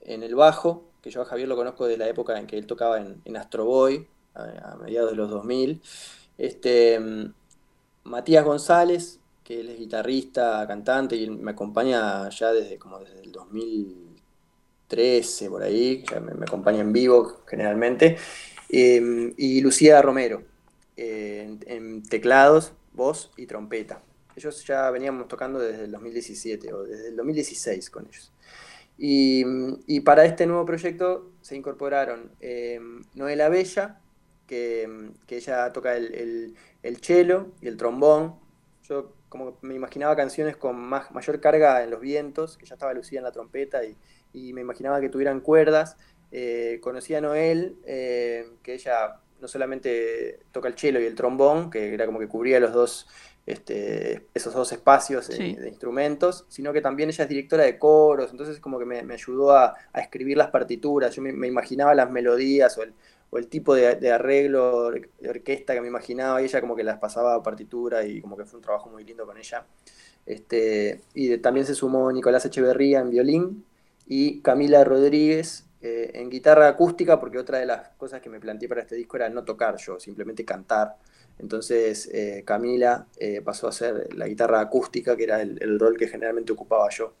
en 0.00 0.22
el 0.22 0.34
bajo, 0.34 0.84
que 1.02 1.10
yo 1.10 1.22
a 1.22 1.24
Javier 1.24 1.48
lo 1.48 1.56
conozco 1.56 1.86
de 1.86 1.96
la 1.96 2.08
época 2.08 2.38
en 2.38 2.46
que 2.46 2.58
él 2.58 2.66
tocaba 2.66 2.98
en, 2.98 3.20
en 3.24 3.36
Astro 3.36 3.64
Boy, 3.64 4.06
a, 4.34 4.72
a 4.72 4.76
mediados 4.76 5.10
de 5.10 5.16
los 5.16 5.30
2000, 5.30 5.82
este, 6.38 6.98
Matías 8.04 8.44
González, 8.44 9.18
que 9.44 9.60
él 9.60 9.68
es 9.70 9.78
guitarrista, 9.78 10.66
cantante 10.66 11.16
y 11.16 11.28
me 11.28 11.52
acompaña 11.52 12.28
ya 12.30 12.52
desde 12.52 12.78
como 12.78 12.98
desde 13.00 13.22
el 13.22 13.32
2013 13.32 15.48
por 15.48 15.62
ahí, 15.62 16.04
ya 16.10 16.20
me, 16.20 16.32
acompaña 16.44 16.80
en 16.80 16.92
vivo 16.92 17.42
generalmente, 17.46 18.16
eh, 18.68 19.32
y 19.36 19.60
Lucía 19.60 20.02
Romero 20.02 20.42
eh, 20.96 21.56
en, 21.66 22.02
teclados, 22.02 22.72
voz 22.92 23.30
y 23.36 23.46
trompeta. 23.46 24.02
Ellos 24.36 24.64
ya 24.66 24.90
veníamos 24.90 25.28
tocando 25.28 25.58
desde 25.58 25.84
el 25.84 25.90
2017 25.90 26.72
o 26.72 26.84
desde 26.84 27.08
el 27.08 27.16
2016 27.16 27.90
con 27.90 28.06
ellos. 28.06 28.32
Y, 28.98 29.44
y 29.86 30.00
para 30.00 30.24
este 30.24 30.46
nuevo 30.46 30.66
proyecto 30.66 31.30
se 31.40 31.56
incorporaron 31.56 32.30
eh, 32.40 32.80
Noela 33.14 33.48
Bella, 33.48 34.00
que, 34.50 35.12
que 35.28 35.36
ella 35.36 35.72
toca 35.72 35.96
el, 35.96 36.12
el, 36.12 36.54
el, 36.82 36.96
cello 36.96 37.52
y 37.60 37.68
el 37.68 37.76
trombón. 37.76 38.34
Yo 38.82 39.12
como 39.28 39.56
me 39.62 39.76
imaginaba 39.76 40.16
canciones 40.16 40.56
con 40.56 40.76
más, 40.76 41.12
mayor 41.12 41.40
carga 41.40 41.84
en 41.84 41.90
los 41.90 42.00
vientos, 42.00 42.58
que 42.58 42.66
ya 42.66 42.74
estaba 42.74 42.92
Lucía 42.92 43.20
en 43.20 43.24
la 43.24 43.30
trompeta 43.30 43.84
y, 43.84 43.96
y 44.32 44.52
me 44.52 44.62
imaginaba 44.62 45.00
que 45.00 45.08
tuvieran 45.08 45.38
cuerdas. 45.38 45.96
Eh, 46.32 46.80
conocí 46.82 47.14
a 47.14 47.20
Noel, 47.20 47.76
eh, 47.84 48.44
que 48.64 48.74
ella 48.74 49.20
no 49.40 49.46
solamente 49.46 50.40
toca 50.50 50.66
el 50.66 50.76
cello 50.76 50.98
y 50.98 51.04
el 51.04 51.14
trombón, 51.14 51.70
que 51.70 51.94
era 51.94 52.04
como 52.06 52.18
que 52.18 52.26
cubría 52.26 52.58
los 52.58 52.72
dos, 52.72 53.06
este, 53.46 54.26
esos 54.34 54.52
dos 54.52 54.72
espacios 54.72 55.26
sí. 55.26 55.54
de, 55.54 55.62
de, 55.62 55.68
instrumentos, 55.68 56.44
sino 56.48 56.72
que 56.72 56.80
también 56.80 57.08
ella 57.08 57.22
es 57.22 57.30
directora 57.30 57.62
de 57.62 57.78
coros, 57.78 58.32
entonces 58.32 58.58
como 58.58 58.80
que 58.80 58.84
me, 58.84 59.02
me 59.04 59.14
ayudó 59.14 59.52
a, 59.52 59.76
a, 59.92 60.00
escribir 60.00 60.36
las 60.36 60.50
partituras, 60.50 61.14
yo 61.14 61.22
me, 61.22 61.32
me 61.32 61.46
imaginaba 61.46 61.94
las 61.94 62.10
melodías 62.10 62.76
o 62.76 62.82
el, 62.82 62.92
o 63.30 63.38
el 63.38 63.46
tipo 63.46 63.74
de, 63.74 64.10
arreglo 64.12 64.90
de 64.90 65.28
orquesta 65.28 65.74
que 65.74 65.80
me 65.80 65.88
imaginaba, 65.88 66.42
y 66.42 66.44
ella 66.46 66.60
como 66.60 66.76
que 66.76 66.84
las 66.84 66.98
pasaba 66.98 67.34
a 67.34 67.42
partitura 67.42 68.04
y 68.04 68.20
como 68.20 68.36
que 68.36 68.44
fue 68.44 68.58
un 68.58 68.64
trabajo 68.64 68.90
muy 68.90 69.04
lindo 69.04 69.24
con 69.24 69.38
ella. 69.38 69.64
Este, 70.26 71.00
y 71.14 71.36
también 71.38 71.66
se 71.66 71.74
sumó 71.74 72.12
Nicolás 72.12 72.44
Echeverría 72.44 73.00
en 73.00 73.10
violín 73.10 73.64
y 74.06 74.40
Camila 74.42 74.84
Rodríguez 74.84 75.64
eh, 75.80 76.10
en 76.14 76.28
guitarra 76.28 76.68
acústica, 76.68 77.18
porque 77.20 77.38
otra 77.38 77.58
de 77.58 77.66
las 77.66 77.88
cosas 77.96 78.20
que 78.20 78.28
me 78.28 78.40
planteé 78.40 78.68
para 78.68 78.82
este 78.82 78.96
disco 78.96 79.16
era 79.16 79.28
no 79.28 79.44
tocar 79.44 79.76
yo, 79.76 79.98
simplemente 80.00 80.44
cantar. 80.44 80.96
Entonces 81.38 82.08
eh, 82.12 82.42
Camila 82.44 83.06
eh, 83.16 83.40
pasó 83.42 83.68
a 83.68 83.72
ser 83.72 84.14
la 84.14 84.26
guitarra 84.26 84.60
acústica, 84.60 85.16
que 85.16 85.24
era 85.24 85.40
el 85.40 85.78
rol 85.78 85.96
que 85.96 86.08
generalmente 86.08 86.52
ocupaba 86.52 86.88
yo. 86.90 87.14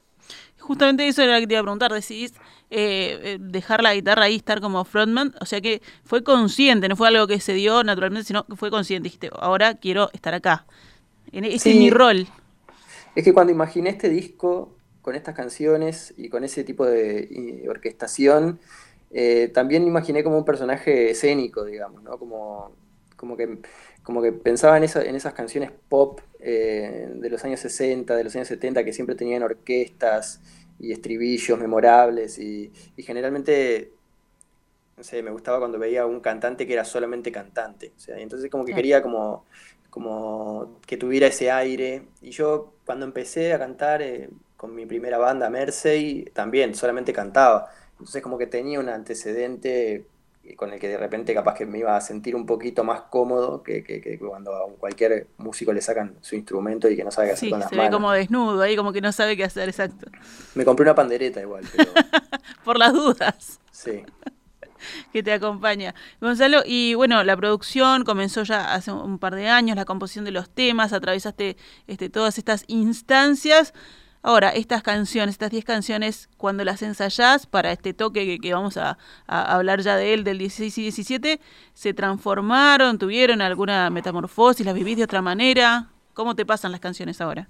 Justamente 0.60 1.06
eso 1.08 1.22
era 1.22 1.34
lo 1.34 1.40
que 1.40 1.46
te 1.46 1.54
iba 1.54 1.60
a 1.60 1.64
preguntar, 1.64 1.92
decidís 1.92 2.34
eh, 2.70 3.38
dejar 3.40 3.82
la 3.82 3.94
guitarra 3.94 4.24
ahí, 4.24 4.36
estar 4.36 4.60
como 4.60 4.84
frontman, 4.84 5.34
o 5.40 5.44
sea 5.44 5.60
que 5.60 5.82
fue 6.04 6.22
consciente, 6.22 6.88
no 6.88 6.96
fue 6.96 7.08
algo 7.08 7.26
que 7.26 7.40
se 7.40 7.54
dio 7.54 7.82
naturalmente, 7.82 8.26
sino 8.26 8.46
que 8.46 8.56
fue 8.56 8.70
consciente, 8.70 9.04
dijiste, 9.04 9.30
ahora 9.34 9.74
quiero 9.74 10.10
estar 10.12 10.34
acá, 10.34 10.66
ese 11.32 11.58
sí. 11.58 11.70
es 11.70 11.76
mi 11.76 11.90
rol. 11.90 12.28
Es 13.16 13.24
que 13.24 13.32
cuando 13.32 13.52
imaginé 13.52 13.90
este 13.90 14.08
disco 14.08 14.76
con 15.02 15.16
estas 15.16 15.34
canciones 15.34 16.14
y 16.16 16.28
con 16.28 16.44
ese 16.44 16.62
tipo 16.62 16.86
de 16.86 17.66
orquestación, 17.68 18.60
eh, 19.10 19.50
también 19.52 19.86
imaginé 19.86 20.22
como 20.22 20.38
un 20.38 20.44
personaje 20.44 21.10
escénico, 21.10 21.64
digamos, 21.64 22.02
¿no? 22.02 22.16
Como, 22.18 22.72
como 23.16 23.36
que 23.36 23.58
como 24.02 24.22
que 24.22 24.32
pensaba 24.32 24.76
en, 24.76 24.84
esa, 24.84 25.02
en 25.02 25.14
esas 25.14 25.34
canciones 25.34 25.70
pop 25.88 26.20
eh, 26.38 27.08
de 27.14 27.30
los 27.30 27.44
años 27.44 27.60
60, 27.60 28.14
de 28.16 28.24
los 28.24 28.34
años 28.34 28.48
70, 28.48 28.84
que 28.84 28.92
siempre 28.92 29.14
tenían 29.14 29.42
orquestas 29.42 30.40
y 30.78 30.92
estribillos 30.92 31.58
memorables 31.58 32.38
y, 32.38 32.72
y, 32.96 33.02
generalmente, 33.02 33.92
no 34.96 35.04
sé, 35.04 35.22
me 35.22 35.30
gustaba 35.30 35.58
cuando 35.58 35.78
veía 35.78 36.02
a 36.02 36.06
un 36.06 36.20
cantante 36.20 36.66
que 36.66 36.72
era 36.72 36.84
solamente 36.84 37.30
cantante. 37.30 37.92
O 37.96 38.00
sea, 38.00 38.18
entonces 38.18 38.50
como 38.50 38.64
que 38.64 38.74
quería 38.74 39.02
como, 39.02 39.44
como 39.90 40.80
que 40.86 40.96
tuviera 40.96 41.26
ese 41.26 41.50
aire. 41.50 42.02
Y 42.22 42.30
yo 42.30 42.72
cuando 42.86 43.04
empecé 43.04 43.52
a 43.52 43.58
cantar 43.58 44.00
eh, 44.02 44.30
con 44.56 44.74
mi 44.74 44.86
primera 44.86 45.18
banda, 45.18 45.50
Mersey, 45.50 46.24
también 46.32 46.74
solamente 46.74 47.12
cantaba. 47.12 47.68
Entonces 47.92 48.22
como 48.22 48.38
que 48.38 48.46
tenía 48.46 48.80
un 48.80 48.88
antecedente 48.88 50.06
con 50.56 50.72
el 50.72 50.80
que 50.80 50.88
de 50.88 50.96
repente 50.96 51.34
capaz 51.34 51.54
que 51.54 51.66
me 51.66 51.78
iba 51.78 51.96
a 51.96 52.00
sentir 52.00 52.34
un 52.36 52.46
poquito 52.46 52.84
más 52.84 53.02
cómodo 53.02 53.62
que, 53.62 53.82
que, 53.84 54.00
que 54.00 54.18
cuando 54.18 54.54
a 54.54 54.68
cualquier 54.78 55.28
músico 55.38 55.72
le 55.72 55.80
sacan 55.80 56.16
su 56.20 56.36
instrumento 56.36 56.88
y 56.88 56.96
que 56.96 57.04
no 57.04 57.10
sabe 57.10 57.28
qué 57.28 57.32
hacer 57.34 57.46
sí, 57.46 57.50
con 57.50 57.60
las 57.60 57.70
se 57.70 57.76
manos. 57.76 57.90
ve 57.90 57.94
como 57.94 58.12
desnudo 58.12 58.62
ahí, 58.62 58.76
como 58.76 58.92
que 58.92 59.00
no 59.00 59.12
sabe 59.12 59.36
qué 59.36 59.44
hacer, 59.44 59.68
exacto. 59.68 60.10
Me 60.54 60.64
compré 60.64 60.84
una 60.84 60.94
pandereta 60.94 61.40
igual, 61.40 61.64
pero... 61.76 61.90
Por 62.64 62.78
las 62.78 62.92
dudas. 62.92 63.60
Sí. 63.70 64.04
que 65.12 65.22
te 65.22 65.32
acompaña. 65.32 65.94
Gonzalo, 66.20 66.62
y 66.64 66.94
bueno, 66.94 67.22
la 67.24 67.36
producción 67.36 68.04
comenzó 68.04 68.42
ya 68.42 68.74
hace 68.74 68.92
un 68.92 69.18
par 69.18 69.34
de 69.34 69.48
años, 69.48 69.76
la 69.76 69.84
composición 69.84 70.24
de 70.24 70.30
los 70.30 70.50
temas, 70.50 70.92
atravesaste 70.92 71.56
este, 71.86 72.10
todas 72.10 72.38
estas 72.38 72.64
instancias. 72.68 73.72
Ahora, 74.22 74.50
estas 74.50 74.82
canciones, 74.82 75.34
estas 75.34 75.50
10 75.50 75.64
canciones, 75.64 76.28
cuando 76.36 76.62
las 76.62 76.82
ensayás 76.82 77.46
para 77.46 77.72
este 77.72 77.94
toque 77.94 78.38
que, 78.38 78.52
vamos 78.52 78.76
a, 78.76 78.98
hablar 79.26 79.80
ya 79.80 79.96
de 79.96 80.12
él, 80.12 80.24
del 80.24 80.36
16 80.36 80.76
y 80.76 80.82
17, 80.82 81.40
¿se 81.72 81.94
transformaron? 81.94 82.98
¿Tuvieron 82.98 83.40
alguna 83.40 83.88
metamorfosis? 83.88 84.66
¿Las 84.66 84.74
vivís 84.74 84.98
de 84.98 85.04
otra 85.04 85.22
manera? 85.22 85.88
¿Cómo 86.12 86.36
te 86.36 86.44
pasan 86.44 86.70
las 86.70 86.80
canciones 86.80 87.18
ahora? 87.22 87.48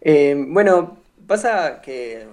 Eh, 0.00 0.42
bueno, 0.48 0.98
pasa 1.26 1.82
que, 1.82 2.26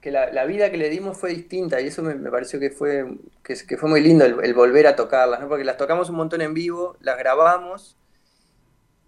que 0.00 0.10
la, 0.10 0.44
vida 0.46 0.70
que 0.70 0.78
le 0.78 0.88
dimos 0.88 1.18
fue 1.18 1.30
distinta 1.34 1.82
y 1.82 1.88
eso 1.88 2.02
me, 2.02 2.14
pareció 2.30 2.58
que 2.58 2.70
fue, 2.70 3.04
que, 3.42 3.76
fue 3.76 3.90
muy 3.90 4.00
lindo 4.00 4.24
el, 4.24 4.42
el 4.42 4.54
volver 4.54 4.86
a 4.86 4.96
tocarlas, 4.96 5.40
¿no? 5.40 5.48
porque 5.48 5.64
las 5.64 5.76
tocamos 5.76 6.08
un 6.08 6.16
montón 6.16 6.40
en 6.40 6.54
vivo, 6.54 6.96
las 7.00 7.18
grabamos 7.18 7.98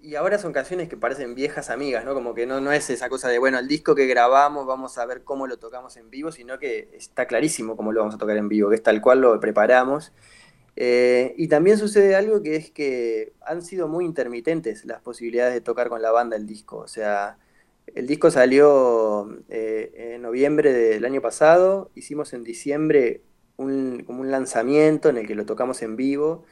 y 0.07 0.14
ahora 0.14 0.38
son 0.38 0.53
canciones 0.53 0.88
que 0.88 0.97
parecen 0.97 1.35
viejas 1.35 1.69
amigas, 1.69 2.05
¿no? 2.05 2.14
Como 2.14 2.33
que 2.33 2.47
no, 2.47 2.61
no 2.61 2.71
es 2.71 2.90
esa 2.90 3.09
cosa 3.09 3.29
de, 3.29 3.40
bueno, 3.40 3.59
el 3.59 3.66
disco 3.66 3.97
que 3.97 4.07
grabamos, 4.07 4.64
vamos 4.64 4.99
a 4.99 5.05
ver 5.05 5.25
cómo 5.25 5.49
lo 5.49 5.59
tocamos 5.59 5.97
en 5.97 6.11
vivo, 6.11 6.31
sino 6.31 6.61
que 6.61 6.90
está 6.92 7.27
clarísimo 7.27 7.77
cómo 7.77 7.90
lo 7.90 8.03
vamos 8.03 8.14
a 8.14 8.19
tocar 8.19 8.37
en 8.37 8.49
vivo, 8.49 8.69
que 8.69 8.77
es 8.77 8.85
tal 8.85 9.01
cual 9.01 9.21
lo 9.23 9.40
preparamos. 9.40 10.12
Eh, 10.77 11.35
y 11.37 11.49
también 11.49 11.77
sucede 11.77 12.14
algo 12.14 12.40
que 12.40 12.55
es 12.55 12.71
que 12.71 13.33
han 13.45 13.62
sido 13.62 13.88
muy 13.88 14.05
intermitentes 14.05 14.85
las 14.85 15.01
posibilidades 15.03 15.55
de 15.55 15.61
tocar 15.61 15.88
con 15.88 16.01
la 16.01 16.12
banda 16.12 16.37
el 16.37 16.47
disco. 16.47 16.77
O 16.77 16.88
sea, 16.88 17.38
el 17.92 18.07
disco 18.07 18.31
salió 18.31 19.29
eh, 19.49 20.12
en 20.14 20.23
noviembre 20.23 20.73
del 20.73 21.05
año 21.05 21.21
pasado, 21.21 21.90
hicimos 21.97 22.33
en 22.33 22.45
diciembre 22.45 23.23
un, 23.57 24.05
como 24.07 24.21
un 24.21 24.31
lanzamiento 24.31 25.09
en 25.09 25.16
el 25.16 25.27
que 25.27 25.35
lo 25.35 25.47
tocamos 25.47 25.83
en 25.83 25.97
vivo 25.97 26.45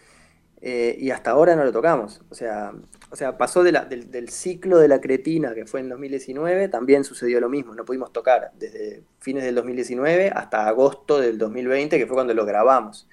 eh, 0.66 0.96
y 0.98 1.11
hasta 1.11 1.31
ahora 1.31 1.57
no 1.57 1.62
lo 1.62 1.72
tocamos. 1.72 2.22
O 2.31 2.35
sea, 2.35 2.72
o 3.11 3.16
sea 3.16 3.37
pasó 3.37 3.62
del, 3.62 3.77
del, 4.11 4.31
ciclo 4.31 4.79
de 4.79 4.88
la 4.88 4.98
cretina 4.98 5.55
que 5.55 5.66
fue 5.66 5.81
en 5.81 5.90
2019, 5.90 6.68
también 6.68 7.05
sucedió 7.05 7.38
lo 7.38 7.50
mismo, 7.50 7.74
no 7.74 7.85
pudimos 7.85 8.14
tocar 8.14 8.50
desde 8.55 9.05
fines 9.18 9.44
del 9.44 9.57
2019 9.57 10.31
hasta 10.35 10.66
agosto 10.66 11.20
del 11.20 11.37
2020, 11.37 11.98
que 11.98 12.07
fue 12.07 12.14
cuando 12.14 12.33
lo 12.33 12.46
grabamos. 12.46 13.07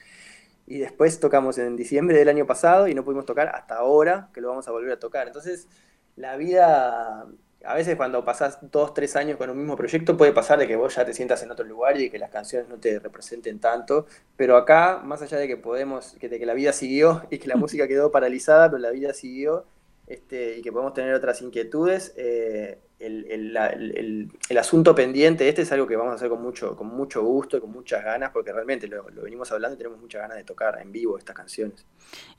Y 0.66 0.78
después 0.78 1.20
tocamos 1.20 1.58
en 1.58 1.76
diciembre 1.76 2.18
del 2.18 2.30
año 2.30 2.48
pasado 2.48 2.88
y 2.88 2.96
no 2.96 3.04
pudimos 3.04 3.26
tocar 3.26 3.50
hasta 3.54 3.76
ahora, 3.76 4.30
que 4.34 4.40
lo 4.40 4.48
vamos 4.48 4.70
a 4.70 4.72
volver 4.72 4.94
a 4.94 5.00
tocar. 5.00 5.28
Entonces, 5.28 5.68
la 6.16 6.38
vida 6.38 7.28
a 7.66 7.76
veces 7.76 7.96
cuando 7.96 8.24
pasás 8.26 8.60
dos, 8.72 8.94
tres 8.94 9.16
años 9.16 9.38
con 9.38 9.50
un 9.50 9.58
mismo 9.58 9.76
proyecto 9.76 10.18
puede 10.18 10.32
pasar 10.32 10.60
de 10.60 10.68
que 10.68 10.76
vos 10.76 10.96
ya 10.96 11.06
te 11.06 11.14
sientas 11.14 11.44
en 11.44 11.52
otro 11.52 11.66
lugar 11.66 12.00
y 12.00 12.10
que 12.10 12.20
las 12.20 12.30
canciones 12.30 12.68
no 12.70 12.78
te 12.78 13.00
representen 13.00 13.60
tanto, 13.60 14.08
pero 14.36 14.58
acá, 14.58 15.02
más 15.04 15.22
allá 15.22 15.38
de 15.38 15.48
que 15.48 15.58
podemos, 15.58 16.16
que, 16.20 16.30
de 16.30 16.40
que 16.40 16.46
la 16.46 16.54
vida 16.54 16.74
siguió 16.74 17.24
y 17.30 17.38
que 17.38 17.48
la 17.48 17.56
música 17.58 17.88
quedó 17.88 18.12
paralizada, 18.12 18.70
pero 18.70 18.80
la 18.80 18.92
vida 18.92 19.14
siguió 19.14 19.66
este, 20.12 20.58
y 20.58 20.62
que 20.62 20.74
podemos 20.74 20.94
tener 20.94 21.14
otras 21.14 21.42
inquietudes, 21.42 22.14
eh, 22.18 22.80
el, 23.00 23.26
el, 23.32 24.30
el, 24.50 24.58
asunto 24.58 24.94
pendiente 24.94 25.48
este 25.48 25.62
es 25.62 25.72
algo 25.72 25.88
que 25.88 25.96
vamos 25.96 26.12
a 26.12 26.16
hacer 26.16 26.28
con 26.28 26.42
mucho, 26.42 26.76
con 26.76 26.88
mucho 26.88 27.24
gusto 27.24 27.56
y 27.56 27.62
con 27.62 27.72
muchas 27.72 28.04
ganas, 28.04 28.32
porque 28.32 28.52
realmente 28.52 28.88
lo, 28.88 29.10
lo, 29.10 29.22
venimos 29.24 29.52
hablando 29.54 29.76
y 29.76 29.78
tenemos 29.78 30.00
muchas 30.00 30.22
ganas 30.22 30.36
de 30.36 30.44
tocar 30.44 30.80
en 30.82 30.92
vivo 30.92 31.18
estas 31.18 31.34
canciones. 31.34 31.86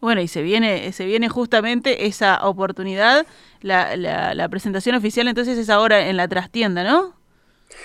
Bueno, 0.00 0.20
y 0.20 0.28
se 0.28 0.42
viene, 0.42 0.92
se 0.92 1.06
viene 1.06 1.30
justamente 1.30 2.04
esa 2.04 2.46
oportunidad, 2.46 3.26
la, 3.62 3.96
la, 3.96 4.35
la 4.35 4.48
presentación 4.50 4.94
oficial 4.94 5.26
entonces 5.26 5.56
es 5.56 5.70
ahora 5.70 6.08
en 6.08 6.18
la 6.18 6.28
trastienda, 6.28 6.85
¿no? 6.85 7.16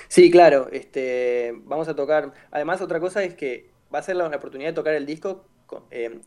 Sí, 0.09 0.29
claro, 0.29 0.67
este, 0.73 1.53
vamos 1.63 1.87
a 1.87 1.95
tocar, 1.95 2.33
además 2.51 2.81
otra 2.81 2.99
cosa 2.99 3.23
es 3.23 3.35
que 3.35 3.69
va 3.93 3.99
a 3.99 4.03
ser 4.03 4.17
la, 4.17 4.27
la 4.27 4.35
oportunidad 4.35 4.71
de 4.71 4.75
tocar 4.75 4.95
el 4.95 5.05
disco 5.05 5.45
eh, 5.91 6.19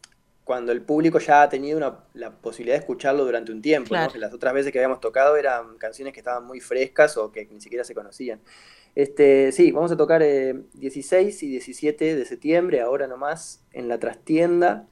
cuando 0.45 0.73
el 0.73 0.83
público 0.83 1.19
ya 1.19 1.43
ha 1.43 1.49
tenido 1.49 1.77
una, 1.77 2.05
la 2.15 2.31
posibilidad 2.33 2.75
de 2.75 2.81
escucharlo 2.81 3.25
durante 3.25 3.53
un 3.53 3.63
tiempo, 3.63 3.91
claro. 3.91 4.13
¿no? 4.15 4.21
las 4.21 4.33
otras 4.33 4.53
veces 4.53 4.73
que 4.73 4.79
habíamos 4.79 5.01
tocado 5.01 5.37
eran 5.37 5.79
canciones 5.79 6.13
que 6.13 6.21
estaban 6.21 6.45
muy 6.45 6.61
frescas 6.61 7.17
o 7.17 7.31
que 7.31 7.47
ni 7.47 7.61
siquiera 7.61 7.85
se 7.85 7.95
conocían. 7.95 8.41
Este, 8.95 9.53
sí, 9.53 9.71
vamos 9.71 9.93
a 9.93 9.97
tocar 9.97 10.23
eh, 10.23 10.63
16 10.75 11.43
y 11.45 11.49
17 11.49 12.17
de 12.17 12.25
septiembre, 12.25 12.81
ahora 12.81 13.07
nomás, 13.07 13.63
en 13.73 13.89
la 13.89 13.99
trastienda. 13.99 14.89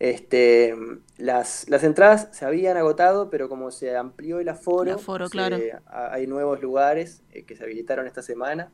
Este, 0.00 0.76
las, 1.16 1.68
las 1.68 1.82
entradas 1.82 2.28
se 2.32 2.44
habían 2.44 2.76
agotado, 2.76 3.30
pero 3.30 3.48
como 3.48 3.70
se 3.70 3.96
amplió 3.96 4.38
el 4.38 4.48
aforo, 4.48 4.90
el 4.90 4.96
aforo 4.96 5.26
se, 5.26 5.32
claro. 5.32 5.58
hay 5.86 6.26
nuevos 6.26 6.60
lugares 6.60 7.22
eh, 7.32 7.44
que 7.44 7.56
se 7.56 7.64
habilitaron 7.64 8.06
esta 8.06 8.22
semana. 8.22 8.72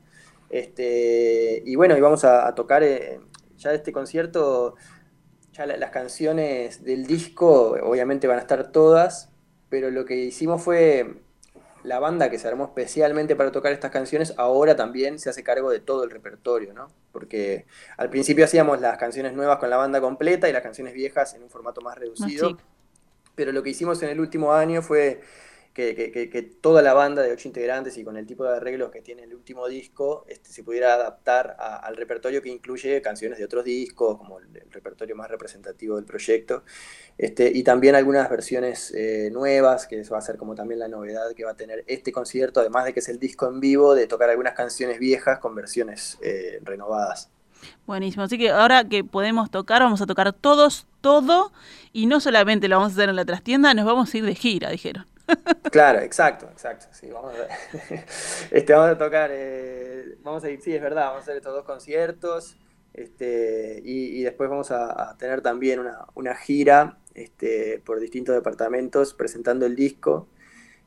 Este, 0.51 1.63
y 1.65 1.77
bueno, 1.77 1.97
y 1.97 2.01
vamos 2.01 2.25
a, 2.25 2.47
a 2.47 2.55
tocar 2.55 2.83
eh, 2.83 3.21
ya 3.57 3.73
este 3.73 3.93
concierto 3.93 4.77
ya 5.55 5.67
las 5.67 5.91
canciones 5.91 6.85
del 6.85 7.07
disco 7.07 7.77
obviamente 7.83 8.27
van 8.27 8.39
a 8.39 8.41
estar 8.41 8.73
todas, 8.73 9.31
pero 9.69 9.91
lo 9.91 10.05
que 10.05 10.17
hicimos 10.17 10.63
fue 10.63 11.23
la 11.85 12.01
banda 12.01 12.29
que 12.29 12.39
se 12.39 12.49
armó 12.49 12.65
especialmente 12.65 13.37
para 13.37 13.53
tocar 13.53 13.73
estas 13.73 13.91
canciones, 13.91 14.35
ahora 14.37 14.75
también 14.75 15.19
se 15.19 15.31
hace 15.31 15.45
cargo 15.45 15.71
de 15.71 15.79
todo 15.79 16.03
el 16.03 16.11
repertorio, 16.11 16.73
¿no? 16.73 16.89
Porque 17.13 17.67
al 17.97 18.11
principio 18.11 18.45
hacíamos 18.45 18.81
las 18.81 18.99
canciones 18.99 19.33
nuevas 19.35 19.59
con 19.59 19.71
la 19.71 19.77
banda 19.77 20.01
completa 20.01 20.49
y 20.49 20.53
las 20.53 20.63
canciones 20.63 20.93
viejas 20.93 21.35
en 21.35 21.45
un 21.45 21.51
formato 21.51 21.83
más 21.83 21.97
reducido, 21.97 22.59
pero 23.37 23.53
lo 23.53 23.63
que 23.63 23.71
hicimos 23.71 24.03
en 24.03 24.09
el 24.09 24.19
último 24.19 24.53
año 24.53 24.83
fue 24.83 25.21
que, 25.75 25.95
que, 25.95 26.31
que, 26.31 26.43
toda 26.43 26.83
la 26.83 26.95
banda 26.95 27.23
de 27.23 27.33
ocho 27.33 27.49
integrantes 27.49 27.99
y 27.99 28.05
con 28.05 28.17
el 28.17 28.27
tipo 28.27 28.45
de 28.45 28.57
arreglos 28.57 28.93
que 28.93 29.03
tiene 29.03 29.25
el 29.25 29.35
último 29.35 29.67
disco 29.67 30.25
este, 30.29 30.51
se 30.51 30.63
pudiera 30.63 30.95
adaptar 30.95 31.57
al 31.59 31.97
repertorio 31.97 32.41
que 32.41 32.49
incluye 32.49 33.03
canciones 33.03 33.39
de 33.39 33.45
otros 33.45 33.65
discos, 33.65 34.17
como 34.17 34.39
el, 34.39 34.57
el 34.57 34.71
repertorio 34.71 35.17
más 35.17 35.29
representativo 35.29 35.97
del 35.97 36.05
proyecto, 36.05 36.63
este, 37.19 37.51
y 37.53 37.63
también 37.63 37.95
algunas 37.95 38.31
versiones 38.31 38.93
eh, 38.95 39.31
nuevas, 39.33 39.87
que 39.87 40.01
eso 40.01 40.13
va 40.13 40.19
a 40.19 40.23
ser 40.23 40.37
como 40.37 40.55
también 40.55 40.79
la 40.79 40.89
novedad 40.89 41.33
que 41.35 41.45
va 41.45 41.53
a 41.53 41.57
tener 41.57 41.85
este 41.87 42.13
concierto, 42.13 42.61
además 42.61 42.85
de 42.85 42.93
que 42.93 43.01
es 43.01 43.09
el 43.09 43.19
disco 43.19 43.49
en 43.49 43.61
vivo, 43.61 43.95
de 43.95 44.07
tocar 44.07 44.31
algunas 44.31 44.55
canciones 44.55 44.99
viejas 44.99 45.39
con 45.41 45.55
versiones 45.55 46.19
eh, 46.23 46.61
renovadas. 46.63 47.31
Buenísimo, 47.87 48.25
así 48.25 48.39
que 48.39 48.51
ahora 48.51 48.85
que 48.85 49.05
podemos 49.05 49.51
tocar, 49.51 49.83
vamos 49.83 50.01
a 50.03 50.07
tocar 50.07 50.33
todos, 50.33 50.87
todo, 51.01 51.53
y 51.93 52.07
no 52.07 52.21
solamente 52.21 52.69
lo 52.69 52.77
vamos 52.77 52.93
a 52.93 52.95
hacer 52.95 53.09
en 53.09 53.17
la 53.17 53.25
trastienda, 53.25 53.75
nos 53.75 53.87
vamos 53.87 54.13
a 54.13 54.19
ir 54.19 54.25
de 54.25 54.35
gira, 54.35 54.71
dijeron. 54.71 55.07
Claro, 55.71 56.01
exacto, 56.01 56.49
exacto. 56.51 56.87
Sí, 56.93 57.11
vamos 57.11 57.35
a, 57.35 57.49
este, 58.51 58.73
vamos 58.73 58.91
a 58.91 58.99
tocar, 58.99 59.31
eh, 59.33 60.17
vamos 60.23 60.45
a 60.45 60.51
ir, 60.51 60.61
sí, 60.61 60.75
es 60.75 60.83
verdad, 60.83 61.07
vamos 61.07 61.21
a 61.21 61.23
hacer 61.23 61.37
estos 61.37 61.53
dos 61.53 61.65
conciertos 61.65 62.57
este, 62.93 63.83
y, 63.85 64.23
después 64.23 64.49
vamos 64.49 64.71
a, 64.71 65.11
a 65.11 65.17
tener 65.19 65.41
también 65.41 65.81
una, 65.81 66.07
una 66.15 66.35
gira 66.37 66.99
este, 67.15 67.83
por 67.85 67.99
distintos 67.99 68.35
departamentos 68.35 69.15
presentando 69.15 69.67
el 69.67 69.75
disco. 69.75 70.29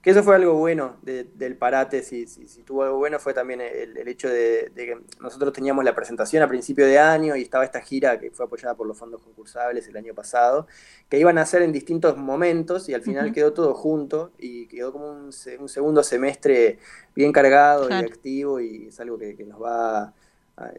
Que 0.08 0.12
eso 0.12 0.24
fue 0.24 0.38
algo 0.38 0.54
bueno 0.54 0.96
de, 1.02 1.26
del 1.26 1.58
parate, 1.58 2.02
si, 2.02 2.28
si, 2.28 2.48
si, 2.48 2.64
tuvo 2.64 2.84
algo 2.84 2.98
bueno 2.98 3.20
fue 3.20 3.34
también 3.34 3.60
el, 3.60 3.98
el 3.98 4.08
hecho 4.08 4.30
de, 4.30 4.72
de, 4.74 4.86
que 4.86 4.98
nosotros 5.20 5.52
teníamos 5.52 5.84
la 5.84 5.94
presentación 5.94 6.42
a 6.42 6.48
principio 6.48 6.86
de 6.86 6.98
año 6.98 7.36
y 7.36 7.42
estaba 7.42 7.66
esta 7.66 7.82
gira 7.82 8.18
que 8.18 8.32
fue 8.32 8.46
apoyada 8.46 8.74
por 8.74 8.88
los 8.88 8.98
fondos 8.98 9.22
concursables 9.22 9.86
el 9.90 9.98
año 9.98 10.14
pasado, 10.14 10.66
que 11.10 11.20
iban 11.20 11.38
a 11.38 11.42
hacer 11.42 11.62
en 11.62 11.74
distintos 11.74 12.16
momentos 12.16 12.88
y 12.88 12.94
al 12.94 13.02
final 13.02 13.26
uh 13.26 13.30
-huh. 13.32 13.34
quedó 13.34 13.52
todo 13.52 13.74
junto 13.74 14.32
y 14.38 14.68
quedó 14.68 14.94
como 14.94 15.12
un, 15.12 15.32
un 15.60 15.68
segundo 15.68 16.02
semestre 16.04 16.80
bien 17.14 17.34
cargado 17.34 17.88
claro. 17.88 18.08
y 18.08 18.10
activo 18.10 18.62
y 18.62 18.88
es 18.88 18.98
algo 19.02 19.18
que, 19.18 19.36
que 19.36 19.44
nos 19.44 19.62
va 19.62 20.14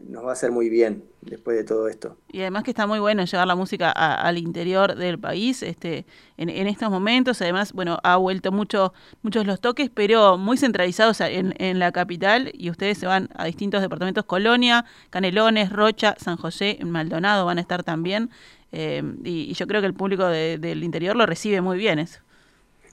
nos 0.07 0.25
va 0.25 0.31
a 0.31 0.33
hacer 0.33 0.51
muy 0.51 0.69
bien 0.69 1.03
después 1.21 1.55
de 1.55 1.63
todo 1.63 1.87
esto. 1.87 2.17
Y 2.31 2.41
además 2.41 2.63
que 2.63 2.71
está 2.71 2.85
muy 2.85 2.99
bueno 2.99 3.23
llevar 3.23 3.47
la 3.47 3.55
música 3.55 3.91
a, 3.95 4.15
al 4.15 4.37
interior 4.37 4.95
del 4.95 5.17
país, 5.17 5.63
este, 5.63 6.05
en, 6.37 6.49
en, 6.49 6.67
estos 6.67 6.89
momentos, 6.89 7.41
además, 7.41 7.71
bueno, 7.71 7.97
ha 8.03 8.17
vuelto 8.17 8.51
mucho, 8.51 8.93
muchos 9.21 9.45
los 9.45 9.61
toques, 9.61 9.89
pero 9.89 10.37
muy 10.37 10.57
centralizados 10.57 11.21
en, 11.21 11.53
en, 11.59 11.79
la 11.79 11.93
capital, 11.93 12.51
y 12.53 12.69
ustedes 12.69 12.97
se 12.97 13.07
van 13.07 13.29
a 13.35 13.45
distintos 13.45 13.81
departamentos, 13.81 14.25
Colonia, 14.25 14.85
Canelones, 15.09 15.71
Rocha, 15.71 16.15
San 16.19 16.35
José, 16.35 16.77
Maldonado 16.83 17.45
van 17.45 17.57
a 17.57 17.61
estar 17.61 17.83
también, 17.83 18.29
eh, 18.73 19.01
y, 19.23 19.49
y, 19.49 19.53
yo 19.53 19.65
creo 19.65 19.79
que 19.79 19.87
el 19.87 19.93
público 19.93 20.25
de, 20.25 20.57
del 20.57 20.83
interior 20.83 21.15
lo 21.15 21.25
recibe 21.25 21.61
muy 21.61 21.77
bien 21.77 21.99
eso. 21.99 22.19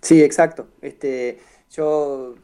Sí, 0.02 0.22
exacto. 0.22 0.68
Este, 0.80 1.40
yo 1.70 2.36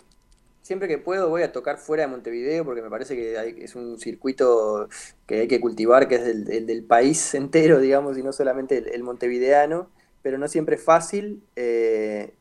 siempre 0.62 0.88
que 0.88 0.98
puedo 0.98 1.29
voy 1.29 1.42
a 1.42 1.53
tocar 1.53 1.79
fuera 1.79 2.05
de 2.05 2.09
Montevideo 2.09 2.64
porque 2.64 2.83
me 2.83 2.90
parece 2.90 3.16
que 3.16 3.37
hay, 3.38 3.57
es 3.59 3.75
un 3.75 3.98
circuito 3.98 4.88
que 5.27 5.40
hay 5.40 5.48
que 5.48 5.61
cultivar, 5.61 6.09
que 6.09 6.14
es 6.16 6.25
del, 6.25 6.66
del, 6.66 6.85
país 6.85 7.35
entero, 7.35 7.81
digamos, 7.81 8.16
y 8.16 8.22
no 8.22 8.33
solamente 8.33 8.79
el, 8.79 8.88
el 8.88 9.03
montevideano, 9.03 9.90
pero 10.22 10.38
no 10.38 10.48
siempre 10.48 10.77
es 10.77 10.83
fácil. 10.83 11.42
Eh, 11.57 12.35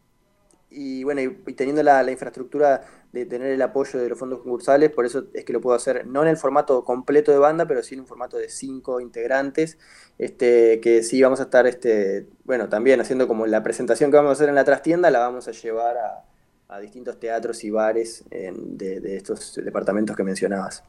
y 0.69 1.03
bueno, 1.03 1.21
y, 1.21 1.37
y 1.47 1.53
teniendo 1.53 1.83
la, 1.83 2.01
la, 2.01 2.11
infraestructura 2.11 2.81
de 3.11 3.25
tener 3.25 3.51
el 3.51 3.61
apoyo 3.61 3.99
de 3.99 4.07
los 4.07 4.17
fondos 4.17 4.39
concursales, 4.39 4.89
por 4.91 5.05
eso 5.05 5.25
es 5.33 5.43
que 5.43 5.51
lo 5.51 5.59
puedo 5.59 5.75
hacer, 5.75 6.07
no 6.07 6.21
en 6.21 6.29
el 6.29 6.37
formato 6.37 6.85
completo 6.85 7.31
de 7.31 7.39
banda, 7.39 7.67
pero 7.67 7.83
sí 7.83 7.95
en 7.95 8.01
un 8.01 8.07
formato 8.07 8.37
de 8.37 8.47
cinco 8.47 9.01
integrantes, 9.01 9.77
este, 10.17 10.79
que 10.79 11.03
sí 11.03 11.21
vamos 11.21 11.41
a 11.41 11.43
estar, 11.43 11.67
este, 11.67 12.27
bueno, 12.45 12.69
también 12.69 13.01
haciendo 13.01 13.27
como 13.27 13.47
la 13.47 13.63
presentación 13.63 14.11
que 14.11 14.17
vamos 14.17 14.29
a 14.29 14.33
hacer 14.33 14.49
en 14.49 14.55
la 14.55 14.63
trastienda, 14.63 15.11
la 15.11 15.19
vamos 15.19 15.49
a 15.49 15.51
llevar 15.51 15.97
a, 15.97 16.25
a 16.71 16.79
distintos 16.79 17.19
teatros 17.19 17.65
y 17.65 17.69
bares 17.69 18.23
de 18.29 19.15
estos 19.17 19.59
departamentos 19.61 20.15
que 20.15 20.23
mencionabas. 20.23 20.83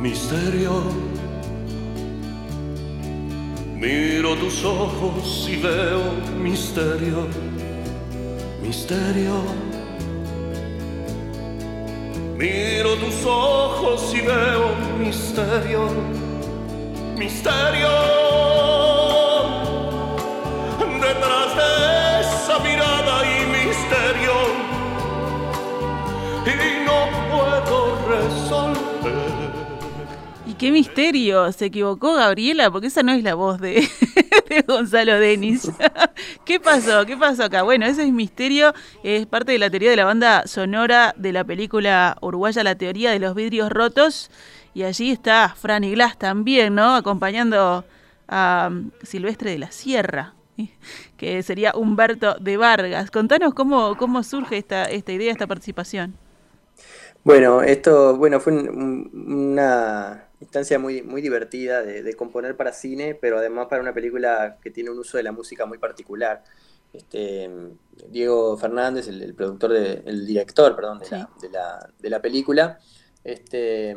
Misterio, 0.00 0.72
miro 3.74 4.34
tus 4.36 4.64
ojos 4.64 5.48
y 5.50 5.56
veo 5.56 6.14
misterio, 6.40 7.26
misterio. 8.62 9.42
Miro 12.38 12.94
tus 12.96 13.26
ojos 13.26 14.14
y 14.14 14.20
veo 14.20 14.74
misterio 14.98 16.15
misterio 17.16 17.88
detrás 21.00 21.56
de 21.56 22.20
esa 22.20 22.58
mirada 22.58 23.22
y 23.24 23.46
misterio 23.46 24.32
y 26.46 26.84
no 26.84 27.08
puedo 27.30 28.08
resolver. 28.08 28.76
¿Y 30.46 30.54
qué 30.54 30.70
misterio? 30.70 31.50
¿Se 31.52 31.66
equivocó 31.66 32.14
Gabriela? 32.14 32.70
Porque 32.70 32.88
esa 32.88 33.02
no 33.02 33.12
es 33.12 33.22
la 33.22 33.34
voz 33.34 33.60
de, 33.60 33.88
Gonzalo 34.66 35.18
Denis. 35.18 35.70
¿Qué 36.44 36.60
pasó? 36.60 37.06
¿Qué 37.06 37.16
pasó 37.16 37.44
acá? 37.44 37.62
Bueno, 37.62 37.86
ese 37.86 38.02
es 38.02 38.12
misterio, 38.12 38.74
es 39.02 39.26
parte 39.26 39.52
de 39.52 39.58
la 39.58 39.70
teoría 39.70 39.90
de 39.90 39.96
la 39.96 40.04
banda 40.04 40.46
sonora 40.46 41.14
de 41.16 41.32
la 41.32 41.44
película 41.44 42.18
uruguaya 42.20 42.62
La 42.62 42.74
teoría 42.74 43.10
de 43.10 43.18
los 43.18 43.34
vidrios 43.34 43.70
rotos 43.70 44.30
y 44.76 44.84
allí 44.84 45.10
está 45.10 45.54
Franny 45.56 45.92
Glass 45.92 46.18
también, 46.18 46.74
¿no? 46.74 46.96
Acompañando 46.96 47.82
a 48.28 48.68
um, 48.70 48.90
Silvestre 49.02 49.52
de 49.52 49.58
la 49.58 49.70
Sierra, 49.70 50.34
que 51.16 51.42
sería 51.42 51.74
Humberto 51.74 52.34
de 52.34 52.58
Vargas. 52.58 53.10
Contanos 53.10 53.54
cómo, 53.54 53.96
cómo 53.96 54.22
surge 54.22 54.58
esta, 54.58 54.84
esta 54.84 55.12
idea, 55.12 55.32
esta 55.32 55.46
participación. 55.46 56.12
Bueno, 57.24 57.62
esto 57.62 58.18
bueno 58.18 58.38
fue 58.38 58.52
una 58.52 60.28
instancia 60.40 60.78
muy, 60.78 61.00
muy 61.00 61.22
divertida 61.22 61.82
de, 61.82 62.14
componer 62.14 62.54
para 62.54 62.70
cine, 62.74 63.14
pero 63.14 63.38
además 63.38 63.68
para 63.68 63.80
una 63.80 63.94
película 63.94 64.58
que 64.62 64.70
tiene 64.70 64.90
un 64.90 64.98
uso 64.98 65.16
de 65.16 65.22
la 65.22 65.32
música 65.32 65.64
muy 65.64 65.78
particular. 65.78 66.44
Este, 66.92 67.48
Diego 68.10 68.58
Fernández, 68.58 69.08
el, 69.08 69.34
productor, 69.34 69.72
de, 69.72 70.02
el 70.04 70.26
director, 70.26 70.76
perdón, 70.76 70.98
de, 70.98 71.10
la, 71.12 71.30
de, 71.40 71.48
la, 71.48 71.90
de 71.98 72.10
la 72.10 72.20
película, 72.20 72.78
este, 73.24 73.96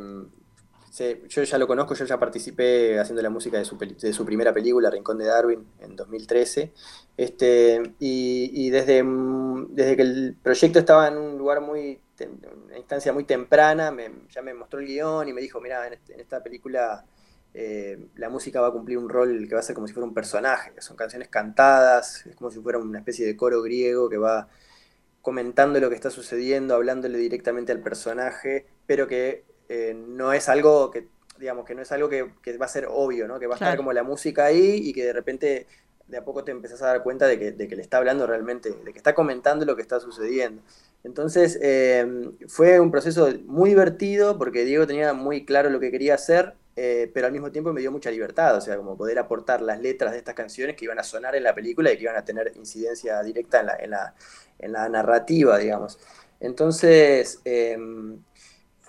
yo 0.91 1.43
ya 1.43 1.57
lo 1.57 1.67
conozco, 1.67 1.93
yo 1.93 2.05
ya 2.05 2.19
participé 2.19 2.99
haciendo 2.99 3.21
la 3.21 3.29
música 3.29 3.57
de 3.57 3.65
su, 3.65 3.77
de 3.77 4.13
su 4.13 4.25
primera 4.25 4.53
película, 4.53 4.89
Rincón 4.89 5.17
de 5.17 5.25
Darwin, 5.25 5.65
en 5.81 5.95
2013. 5.95 6.71
Este, 7.17 7.81
y, 7.99 8.69
desde, 8.69 9.03
desde 9.69 9.95
que 9.95 10.01
el 10.01 10.35
proyecto 10.41 10.79
estaba 10.79 11.07
en 11.07 11.17
un 11.17 11.37
lugar 11.37 11.61
muy, 11.61 11.99
en 12.19 12.39
una 12.65 12.77
instancia 12.77 13.13
muy 13.13 13.23
temprana, 13.23 13.95
ya 14.29 14.41
me 14.41 14.53
mostró 14.53 14.79
el 14.79 14.87
guion 14.87 15.27
y 15.27 15.33
me 15.33 15.41
dijo, 15.41 15.61
mira, 15.61 15.85
en, 15.87 15.93
este, 15.93 16.19
esta 16.19 16.41
película 16.41 17.05
eh, 17.53 18.07
la 18.15 18.29
música 18.29 18.61
va 18.61 18.67
a 18.67 18.71
cumplir 18.71 18.97
un 18.97 19.09
rol 19.09 19.47
que 19.47 19.55
va 19.55 19.59
a 19.59 19.63
ser 19.63 19.75
como 19.75 19.87
si 19.87 19.93
fuera 19.93 20.07
un 20.07 20.13
personaje, 20.13 20.71
son 20.79 20.95
canciones 20.95 21.29
cantadas, 21.29 22.25
es 22.25 22.35
como 22.35 22.51
si 22.51 22.59
fuera 22.59 22.77
una 22.77 22.99
especie 22.99 23.25
de 23.25 23.35
coro 23.35 23.61
griego 23.61 24.09
que 24.09 24.17
va 24.17 24.47
comentando 25.21 25.79
lo 25.79 25.89
que 25.89 25.95
está 25.95 26.09
sucediendo, 26.11 26.75
hablándole 26.75 27.17
directamente 27.17 27.71
al 27.71 27.81
personaje, 27.81 28.67
pero 28.85 29.07
que 29.07 29.43
eh, 29.69 29.93
no 29.93 30.33
es 30.33 30.49
algo 30.49 30.89
que, 30.89 31.07
digamos, 31.37 31.65
que 31.65 31.75
no 31.75 31.83
es 31.83 31.91
algo 31.91 32.09
que, 32.09 32.23
va 32.57 32.65
a 32.65 32.69
ser 32.69 32.87
obvio, 32.89 33.27
¿no? 33.27 33.39
Que 33.39 33.45
va 33.45 33.53
a 33.53 33.57
estar 33.57 33.77
como 33.77 33.93
la 33.93 34.03
música 34.03 34.45
ahí 34.45 34.81
y 34.83 34.93
que 34.93 35.05
de 35.05 35.13
repente 35.13 35.67
de 36.07 36.17
a 36.17 36.25
poco 36.25 36.43
te 36.43 36.51
empezás 36.51 36.81
a 36.81 36.87
dar 36.87 37.03
cuenta 37.03 37.27
de 37.27 37.37
que, 37.37 37.75
le 37.75 37.81
está 37.81 37.97
hablando 37.97 38.25
realmente, 38.25 38.71
de 38.71 38.91
que 38.91 38.97
está 38.97 39.13
comentando 39.13 39.63
lo 39.65 39.75
que 39.75 39.83
está 39.83 39.99
sucediendo. 39.99 40.63
Entonces, 41.03 41.57
eh, 41.61 42.31
fue 42.47 42.79
un 42.79 42.89
proceso 42.89 43.29
muy 43.45 43.69
divertido 43.69 44.37
porque 44.39 44.65
Diego 44.65 44.87
tenía 44.87 45.13
muy 45.13 45.45
claro 45.45 45.69
lo 45.69 45.79
que 45.79 45.91
quería 45.91 46.15
hacer, 46.15 46.55
eh, 46.75 47.11
pero 47.13 47.27
al 47.27 47.31
mismo 47.31 47.51
tiempo 47.51 47.71
me 47.73 47.81
dio 47.81 47.91
mucha 47.91 48.09
libertad, 48.09 48.57
o 48.57 48.61
sea, 48.61 48.75
como 48.75 48.97
poder 48.97 49.19
aportar 49.19 49.61
las 49.61 49.79
letras 49.79 50.13
de 50.13 50.17
estas 50.17 50.33
canciones 50.33 50.75
que 50.75 50.85
iban 50.85 50.97
a 50.97 51.03
sonar 51.03 51.35
en 51.35 51.43
la 51.43 51.53
película 51.53 51.91
y 51.91 51.97
que 51.97 52.03
iban 52.03 52.17
a 52.17 52.25
tener 52.25 52.53
incidencia 52.55 53.21
directa 53.21 53.59
en 53.59 53.65
la, 53.67 53.75
en 53.75 53.89
la, 53.91 54.15
en 54.57 54.71
la 54.71 54.89
narrativa, 54.89 55.59
digamos. 55.59 55.99
Entonces, 56.39 57.41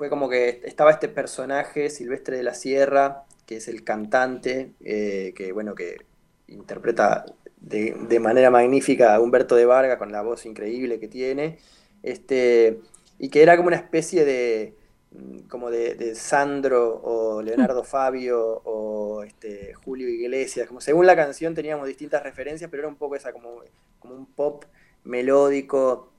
fue 0.00 0.08
como 0.08 0.30
que 0.30 0.62
estaba 0.64 0.92
este 0.92 1.08
personaje, 1.08 1.90
Silvestre 1.90 2.38
de 2.38 2.42
la 2.42 2.54
Sierra, 2.54 3.24
que 3.44 3.56
es 3.56 3.68
el 3.68 3.84
cantante, 3.84 4.72
eh, 4.80 5.34
que 5.36 5.52
bueno, 5.52 5.74
que 5.74 6.06
interpreta 6.48 7.26
de, 7.60 8.18
manera 8.18 8.50
magnífica 8.50 9.14
a 9.14 9.20
Humberto 9.20 9.56
de 9.56 9.66
Varga 9.66 9.98
con 9.98 10.10
la 10.10 10.22
voz 10.22 10.46
increíble 10.46 10.98
que 11.00 11.08
tiene, 11.08 11.58
este, 12.02 12.80
y 13.18 13.28
que 13.28 13.42
era 13.42 13.58
como 13.58 13.66
una 13.66 13.76
especie 13.76 14.24
de 14.24 14.74
mm, 15.10 15.40
como 15.48 15.70
de, 15.70 16.14
Sandro 16.14 17.02
o 17.04 17.42
Leonardo 17.42 17.84
Fabio 17.84 18.62
o 18.64 19.22
este, 19.22 19.74
Julio 19.74 20.08
Iglesias, 20.08 20.66
como 20.66 20.80
según 20.80 21.04
la 21.04 21.14
canción 21.14 21.54
teníamos 21.54 21.86
distintas 21.86 22.22
referencias, 22.22 22.70
pero 22.70 22.84
era 22.84 22.88
un 22.88 22.96
poco 22.96 23.16
esa 23.16 23.34
como, 23.34 23.60
como 23.98 24.14
un 24.14 24.24
pop 24.24 24.64
melódico, 25.04 26.10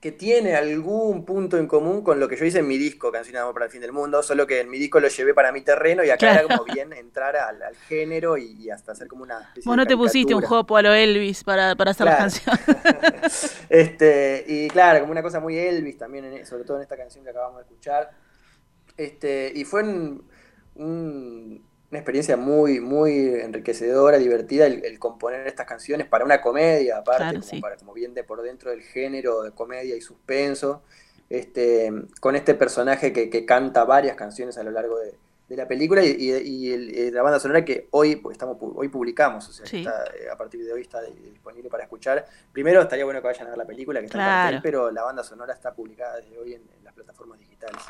que 0.00 0.12
tiene 0.12 0.54
algún 0.54 1.24
punto 1.24 1.56
en 1.56 1.66
común 1.66 2.02
con 2.02 2.20
lo 2.20 2.28
que 2.28 2.36
yo 2.36 2.44
hice 2.44 2.60
en 2.60 2.68
mi 2.68 2.78
disco, 2.78 3.10
Canción 3.10 3.34
de 3.34 3.40
Amor 3.40 3.54
para 3.54 3.66
el 3.66 3.72
Fin 3.72 3.80
del 3.80 3.92
Mundo, 3.92 4.22
solo 4.22 4.46
que 4.46 4.60
en 4.60 4.70
mi 4.70 4.78
disco 4.78 5.00
lo 5.00 5.08
llevé 5.08 5.34
para 5.34 5.50
mi 5.50 5.62
terreno 5.62 6.04
y 6.04 6.10
acá 6.10 6.34
era 6.34 6.42
como 6.42 6.64
bien 6.64 6.92
entrar 6.92 7.36
al, 7.36 7.74
género 7.88 8.38
y, 8.38 8.70
hasta 8.70 8.92
hacer 8.92 9.08
como 9.08 9.24
una 9.24 9.52
Vos 9.64 9.76
no 9.76 9.86
te 9.86 9.96
pusiste 9.96 10.34
un 10.34 10.44
hopo 10.48 10.76
a 10.76 10.82
lo 10.82 10.94
Elvis 10.94 11.42
para, 11.42 11.72
hacer 11.72 12.06
la 12.06 12.16
canción. 12.16 12.56
este, 13.68 14.44
y 14.46 14.68
claro, 14.68 15.00
como 15.00 15.12
una 15.12 15.22
cosa 15.22 15.40
muy 15.40 15.58
Elvis 15.58 15.98
también, 15.98 16.46
sobre 16.46 16.64
todo 16.64 16.76
en 16.76 16.84
esta 16.84 16.96
canción 16.96 17.24
que 17.24 17.30
acabamos 17.30 17.58
de 17.58 17.62
escuchar. 17.62 18.10
Este, 18.96 19.52
y 19.54 19.64
fue 19.64 19.82
un 19.82 21.68
una 21.90 22.00
experiencia 22.00 22.36
muy, 22.36 22.80
muy 22.80 23.28
enriquecedora, 23.28 24.18
divertida 24.18 24.66
el, 24.66 24.98
componer 24.98 25.46
estas 25.46 25.66
canciones 25.66 26.06
para 26.06 26.24
una 26.24 26.40
comedia, 26.42 26.98
aparte, 26.98 27.40
como, 27.40 27.60
para, 27.62 27.76
como 27.76 27.94
bien 27.94 28.12
de 28.12 28.24
por 28.24 28.42
dentro 28.42 28.70
del 28.70 28.82
género 28.82 29.42
de 29.42 29.52
comedia 29.52 29.96
y 29.96 30.02
suspenso, 30.02 30.82
este, 31.30 31.90
con 32.20 32.36
este 32.36 32.54
personaje 32.54 33.12
que, 33.12 33.46
canta 33.46 33.84
varias 33.84 34.16
canciones 34.16 34.58
a 34.58 34.62
lo 34.62 34.70
largo 34.70 34.98
de, 34.98 35.14
la 35.56 35.66
película 35.66 36.04
y, 36.04 37.10
la 37.10 37.22
banda 37.22 37.40
sonora 37.40 37.64
que 37.64 37.88
hoy 37.92 38.16
pues, 38.16 38.34
estamos 38.34 38.58
hoy 38.60 38.88
publicamos, 38.88 39.48
o 39.48 39.52
sea, 39.52 39.64
eh, 39.80 40.28
a 40.30 40.36
partir 40.36 40.62
de 40.62 40.70
hoy 40.70 40.82
está 40.82 41.00
disponible 41.00 41.70
para 41.70 41.84
escuchar. 41.84 42.26
Primero 42.52 42.82
estaría 42.82 43.06
bueno 43.06 43.22
que 43.22 43.28
vayan 43.28 43.46
a 43.46 43.50
ver 43.50 43.58
la 43.58 43.64
película, 43.64 44.00
que 44.00 44.06
está 44.06 44.50
en 44.50 44.60
pero 44.60 44.90
la 44.90 45.04
banda 45.04 45.24
sonora 45.24 45.54
está 45.54 45.72
publicada 45.72 46.16
desde 46.16 46.38
hoy 46.38 46.52
en 46.52 46.62
las 46.84 46.92
plataformas 46.92 47.38
digitales. 47.38 47.82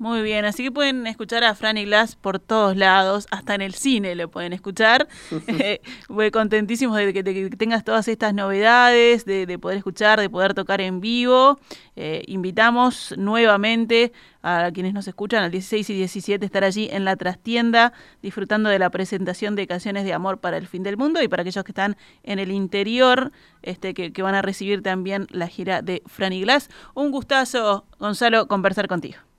Muy 0.00 0.22
bien, 0.22 0.46
así 0.46 0.62
que 0.62 0.72
pueden 0.72 1.06
escuchar 1.06 1.44
a 1.44 1.54
Franny 1.54 1.84
Glass 1.84 2.16
por 2.16 2.38
todos 2.38 2.74
lados, 2.74 3.26
hasta 3.30 3.54
en 3.54 3.60
el 3.60 3.74
cine 3.74 4.14
lo 4.14 4.30
pueden 4.30 4.54
escuchar. 4.54 5.06
Eh, 5.46 5.82
voy 6.08 6.30
contentísimos 6.30 6.96
de 6.96 7.12
que, 7.12 7.22
tengas 7.50 7.84
todas 7.84 8.08
estas 8.08 8.32
novedades, 8.32 9.26
de, 9.26 9.58
poder 9.58 9.76
escuchar, 9.76 10.18
de 10.18 10.30
poder 10.30 10.54
tocar 10.54 10.80
en 10.80 11.00
vivo. 11.00 11.58
Eh, 11.96 12.22
invitamos 12.28 13.14
nuevamente 13.18 14.12
a 14.42 14.70
quienes 14.72 14.94
nos 14.94 15.06
escuchan 15.06 15.42
al 15.42 15.50
16 15.50 15.90
y 15.90 15.94
17 15.94 16.46
estar 16.46 16.64
allí 16.64 16.88
en 16.90 17.04
la 17.04 17.16
trastienda 17.16 17.92
disfrutando 18.22 18.70
de 18.70 18.78
la 18.78 18.88
presentación 18.88 19.54
de 19.54 19.66
canciones 19.66 20.04
de 20.04 20.14
amor 20.14 20.38
para 20.38 20.56
el 20.56 20.66
fin 20.66 20.82
del 20.82 20.96
mundo 20.96 21.22
y 21.22 21.28
para 21.28 21.42
aquellos 21.42 21.64
que 21.64 21.72
están 21.72 21.98
en 22.22 22.38
el 22.38 22.52
interior 22.52 23.32
este, 23.60 23.92
que, 23.92 24.12
que 24.12 24.22
van 24.22 24.34
a 24.34 24.40
recibir 24.40 24.82
también 24.82 25.26
la 25.30 25.46
gira 25.46 25.82
de 25.82 26.02
Franny 26.06 26.40
Glass. 26.40 26.70
Un 26.94 27.10
gustazo, 27.10 27.84
Gonzalo, 27.98 28.48
conversar 28.48 28.88
contigo. 28.88 29.29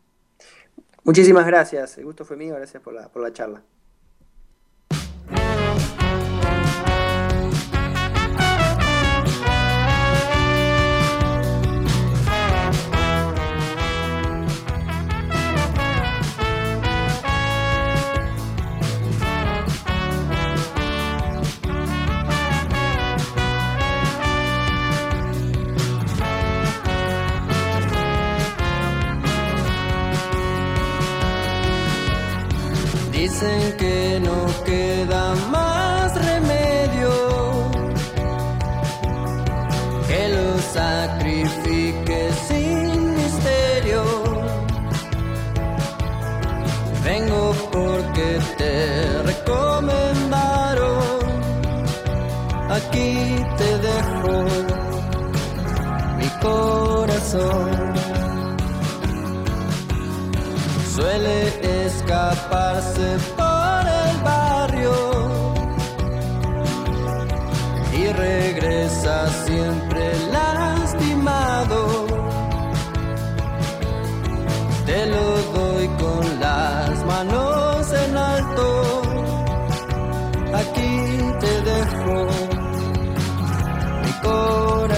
Muchísimas 1.04 1.46
gracias, 1.46 1.98
el 1.98 2.06
gusto 2.06 2.26
fue 2.26 2.38
mío, 2.38 2.56
gracias 2.56 2.82
por 2.82 2.94
la, 2.94 3.10
por 3.10 3.22
la 3.24 3.34
charla. 3.34 3.64
Dicen 33.32 33.78
que 33.78 34.20
no 34.20 34.46
queda 34.66 35.34
más 35.50 35.61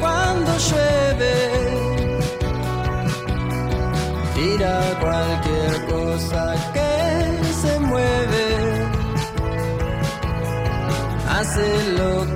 cuando 0.00 0.52
llueve. 0.58 1.34
mira 4.36 4.80
cualquier 5.00 5.86
cosa 5.86 6.54
que 6.74 7.54
se 7.60 7.78
mueve, 7.80 8.46
hace 11.28 11.66
lo 11.98 12.35